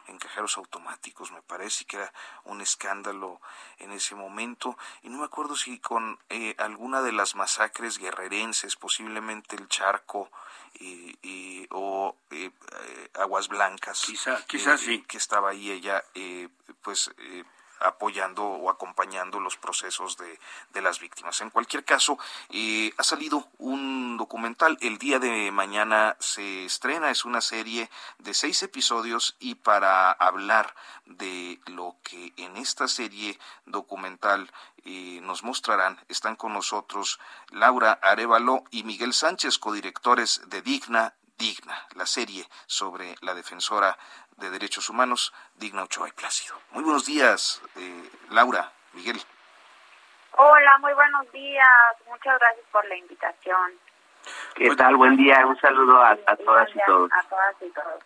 [0.07, 3.41] en cajeros automáticos, me parece que era un escándalo
[3.79, 8.75] en ese momento, y no me acuerdo si con eh, alguna de las masacres guerrerenses,
[8.75, 10.29] posiblemente el Charco
[10.79, 16.03] y, o eh, eh, Aguas Blancas, quizá, quizás sí, que estaba ahí ella,
[16.81, 17.11] pues
[17.81, 20.39] apoyando o acompañando los procesos de,
[20.73, 21.41] de las víctimas.
[21.41, 22.17] En cualquier caso,
[22.49, 28.33] eh, ha salido un documental, el día de mañana se estrena, es una serie de
[28.33, 30.75] seis episodios y para hablar
[31.05, 34.51] de lo que en esta serie documental
[34.83, 37.19] eh, nos mostrarán, están con nosotros
[37.49, 43.97] Laura Arevalo y Miguel Sánchez, codirectores de Digna Digna, la serie sobre la defensora
[44.37, 46.53] de Derechos Humanos, Digna Ochoa y Plácido.
[46.69, 49.19] Muy buenos días, eh, Laura, Miguel.
[50.37, 51.65] Hola, muy buenos días.
[52.07, 53.71] Muchas gracias por la invitación.
[54.53, 54.95] ¿Qué tal?
[54.97, 55.43] Buen día.
[55.47, 57.11] Un saludo a, todas y todos.
[57.11, 58.03] A todas y todos.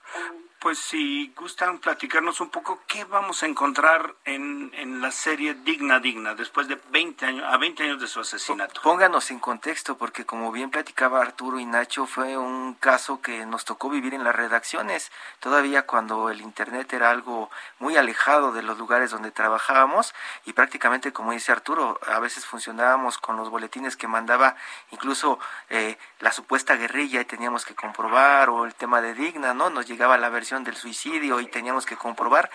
[0.66, 6.00] Pues si gustan platicarnos un poco, ¿qué vamos a encontrar en, en la serie Digna
[6.00, 8.82] Digna después de 20 años, a 20 años de su asesinato?
[8.82, 13.64] Pónganos en contexto, porque como bien platicaba Arturo y Nacho, fue un caso que nos
[13.64, 18.80] tocó vivir en las redacciones, todavía cuando el Internet era algo muy alejado de los
[18.80, 24.08] lugares donde trabajábamos y prácticamente, como dice Arturo, a veces funcionábamos con los boletines que
[24.08, 24.56] mandaba
[24.90, 25.38] incluso...
[25.70, 29.70] Eh, la supuesta guerrilla y teníamos que comprobar, o el tema de Digna, ¿no?
[29.70, 32.50] Nos llegaba la versión del suicidio y teníamos que comprobar.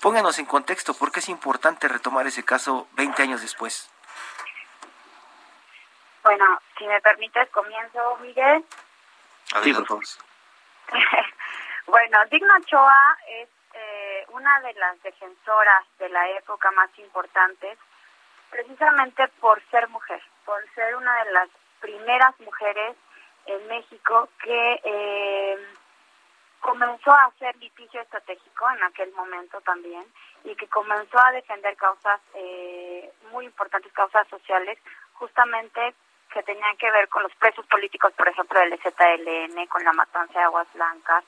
[0.00, 3.88] Pónganos en contexto, ¿por qué es importante retomar ese caso 20 años después?
[6.22, 8.64] Bueno, si me permites, comienzo, Miguel.
[9.54, 9.94] Adelante.
[11.86, 17.78] bueno, Digna Ochoa es eh, una de las defensoras de la época más importantes,
[18.50, 21.48] precisamente por ser mujer, por ser una de las
[21.80, 22.96] primeras mujeres
[23.46, 25.58] en México que eh,
[26.62, 30.04] comenzó a hacer litigio estratégico en aquel momento también
[30.44, 34.78] y que comenzó a defender causas eh, muy importantes, causas sociales,
[35.14, 35.94] justamente
[36.32, 40.38] que tenían que ver con los presos políticos, por ejemplo, del ZLN, con la matanza
[40.38, 41.24] de Aguas Blancas,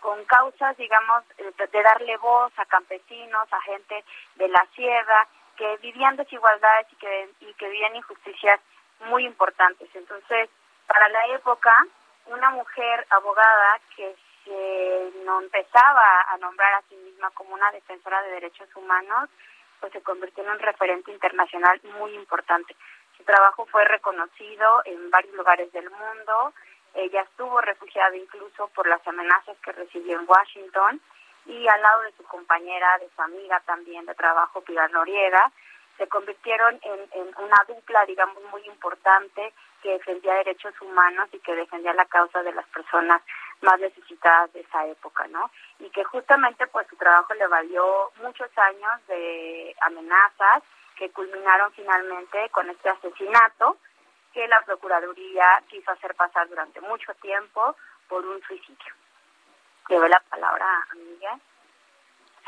[0.00, 4.02] con causas, digamos, eh, de darle voz a campesinos, a gente
[4.36, 8.58] de la sierra, que vivían desigualdades y que, y que vivían injusticias
[9.00, 9.88] muy importantes.
[9.94, 10.48] Entonces,
[10.86, 11.86] para la época,
[12.26, 18.22] una mujer abogada que se no empezaba a nombrar a sí misma como una defensora
[18.22, 19.28] de derechos humanos,
[19.80, 22.76] pues se convirtió en un referente internacional muy importante.
[23.16, 26.52] Su trabajo fue reconocido en varios lugares del mundo.
[26.94, 31.00] Ella estuvo refugiada incluso por las amenazas que recibió en Washington
[31.46, 35.50] y al lado de su compañera, de su amiga también de trabajo, Pilar Noriega,
[36.00, 41.54] se convirtieron en, en una dupla, digamos, muy importante que defendía derechos humanos y que
[41.54, 43.20] defendía la causa de las personas
[43.60, 45.50] más necesitadas de esa época, ¿no?
[45.78, 50.62] Y que justamente pues su trabajo le valió muchos años de amenazas
[50.96, 53.76] que culminaron finalmente con este asesinato
[54.32, 57.76] que la Procuraduría quiso hacer pasar durante mucho tiempo
[58.08, 58.94] por un suicidio.
[59.90, 61.42] Le doy la palabra a Miguel.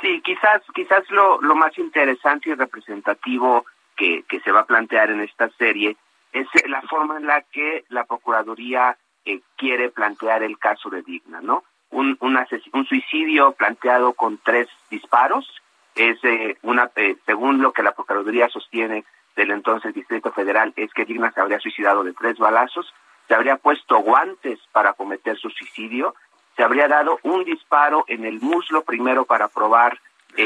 [0.03, 3.64] Sí, quizás, quizás lo, lo más interesante y representativo
[3.96, 5.96] que, que se va a plantear en esta serie
[6.32, 11.40] es la forma en la que la Procuraduría eh, quiere plantear el caso de Digna,
[11.40, 11.62] ¿no?
[11.90, 12.36] Un, un,
[12.72, 15.46] un suicidio planteado con tres disparos
[15.94, 19.05] es eh, una, eh, según lo que la Procuraduría sostiene
[19.36, 22.92] del entonces Distrito Federal, es que Digna se habría suicidado de tres balazos,
[23.28, 26.14] se habría puesto guantes para cometer su suicidio,
[26.57, 29.98] se habría dado un disparo en el muslo primero para probar
[30.36, 30.42] si,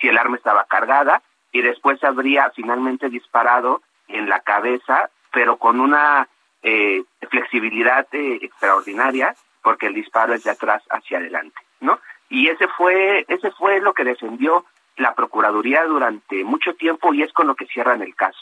[0.00, 1.22] si el arma estaba cargada
[1.52, 6.28] y después habría finalmente disparado en la cabeza, pero con una
[6.62, 11.98] eh, flexibilidad eh, extraordinaria, porque el disparo es de atrás hacia adelante, ¿no?
[12.28, 14.64] Y ese fue, ese fue lo que defendió
[14.96, 18.40] la Procuraduría durante mucho tiempo y es con lo que cierran el caso.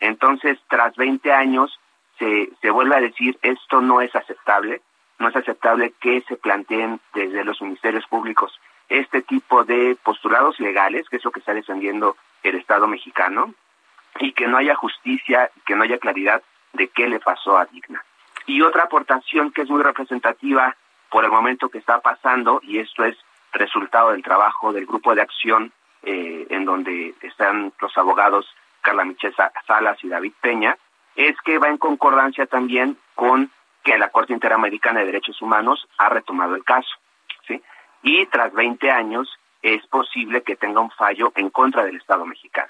[0.00, 1.78] Entonces, tras 20 años,
[2.18, 4.80] se, se vuelve a decir esto no es aceptable,
[5.18, 8.58] no es aceptable que se planteen desde los ministerios públicos
[8.88, 13.52] este tipo de postulados legales, que es lo que está defendiendo el Estado mexicano,
[14.20, 16.42] y que no haya justicia, que no haya claridad
[16.72, 18.04] de qué le pasó a Digna.
[18.46, 20.76] Y otra aportación que es muy representativa
[21.10, 23.16] por el momento que está pasando, y esto es
[23.52, 28.46] resultado del trabajo del grupo de acción eh, en donde están los abogados
[28.82, 29.34] Carla Michelle
[29.66, 30.76] Salas y David Peña,
[31.16, 33.50] es que va en concordancia también con
[33.86, 36.90] que la Corte Interamericana de Derechos Humanos ha retomado el caso.
[37.46, 37.62] ¿sí?
[38.02, 39.32] Y tras 20 años
[39.62, 42.68] es posible que tenga un fallo en contra del Estado mexicano.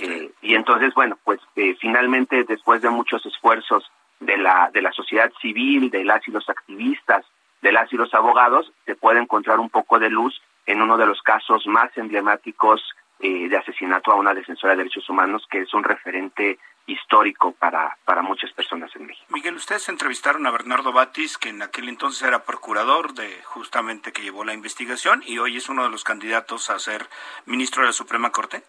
[0.00, 3.90] Eh, y entonces, bueno, pues eh, finalmente, después de muchos esfuerzos
[4.20, 7.24] de la, de la sociedad civil, de las y los activistas,
[7.60, 11.06] de las y los abogados, se puede encontrar un poco de luz en uno de
[11.06, 12.80] los casos más emblemáticos
[13.20, 17.96] eh, de asesinato a una defensora de derechos humanos, que es un referente histórico para,
[18.04, 19.26] para muchas personas en México.
[19.30, 24.22] Miguel, ustedes entrevistaron a Bernardo Batis, que en aquel entonces era procurador de justamente que
[24.22, 27.06] llevó la investigación y hoy es uno de los candidatos a ser
[27.46, 28.62] ministro de la Suprema Corte.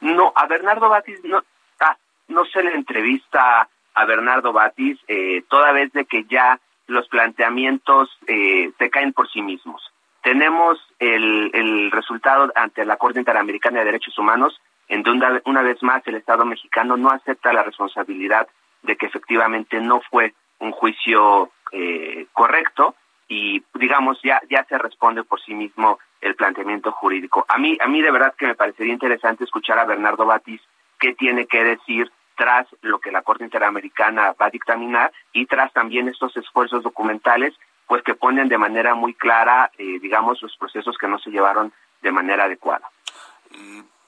[0.00, 1.42] No, a Bernardo Batis no,
[1.80, 1.96] ah,
[2.28, 8.10] no se le entrevista a Bernardo Batis eh, toda vez de que ya los planteamientos
[8.26, 9.89] eh, se caen por sí mismos.
[10.22, 15.82] Tenemos el, el resultado ante la Corte Interamericana de Derechos Humanos, en donde una vez
[15.82, 18.48] más el Estado mexicano no acepta la responsabilidad
[18.82, 22.94] de que efectivamente no fue un juicio eh, correcto
[23.28, 27.46] y digamos ya ya se responde por sí mismo el planteamiento jurídico.
[27.48, 30.60] A mí, a mí de verdad que me parecería interesante escuchar a Bernardo Batis
[30.98, 35.72] qué tiene que decir tras lo que la Corte Interamericana va a dictaminar y tras
[35.72, 37.54] también estos esfuerzos documentales,
[37.90, 41.72] pues que ponen de manera muy clara, eh, digamos, los procesos que no se llevaron
[42.02, 42.88] de manera adecuada.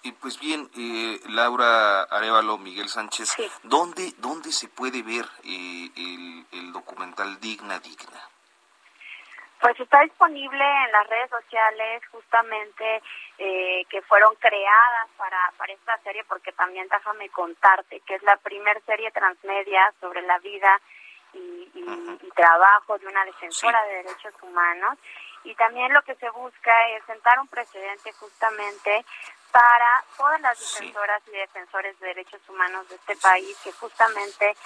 [0.05, 6.47] y pues bien, eh, Laura Arevalo, Miguel Sánchez, ¿dónde, ¿dónde se puede ver eh, el,
[6.53, 8.21] el documental Digna Digna?
[9.61, 13.03] Pues está disponible en las redes sociales justamente
[13.39, 18.37] eh, que fueron creadas para, para esta serie, porque también déjame contarte que es la
[18.37, 20.81] primer serie transmedia sobre la vida
[21.35, 24.99] y, y, trabajo de una defensora de derechos humanos.
[25.45, 29.05] Y también lo que se busca es sentar un precedente justamente
[29.51, 34.57] para todas las defensoras y defensores de derechos humanos de este país que justamente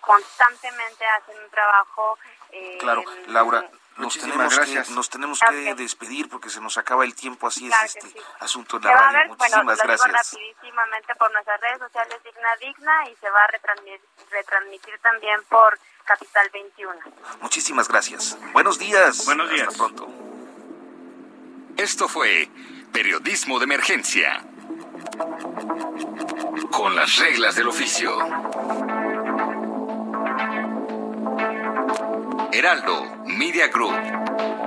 [0.00, 2.18] constantemente hacen un trabajo.
[2.50, 4.88] Eh, claro, Laura, nos tenemos, gracias.
[4.88, 8.78] Que, nos tenemos que despedir porque se nos acaba el tiempo, así es este asunto
[8.78, 9.28] de la radio.
[9.28, 10.32] Muchísimas bueno, gracias.
[10.32, 15.78] rapidísimamente por nuestras redes sociales Digna Digna y se va a retransmitir, retransmitir también por
[16.04, 16.94] Capital 21.
[17.40, 18.38] Muchísimas gracias.
[18.52, 19.24] Buenos días.
[19.24, 19.68] Buenos días.
[19.68, 20.08] Hasta pronto.
[21.76, 22.48] Esto fue
[22.92, 24.42] Periodismo de Emergencia.
[26.70, 28.16] Con las reglas del oficio.
[32.56, 34.65] Heraldo Media Group.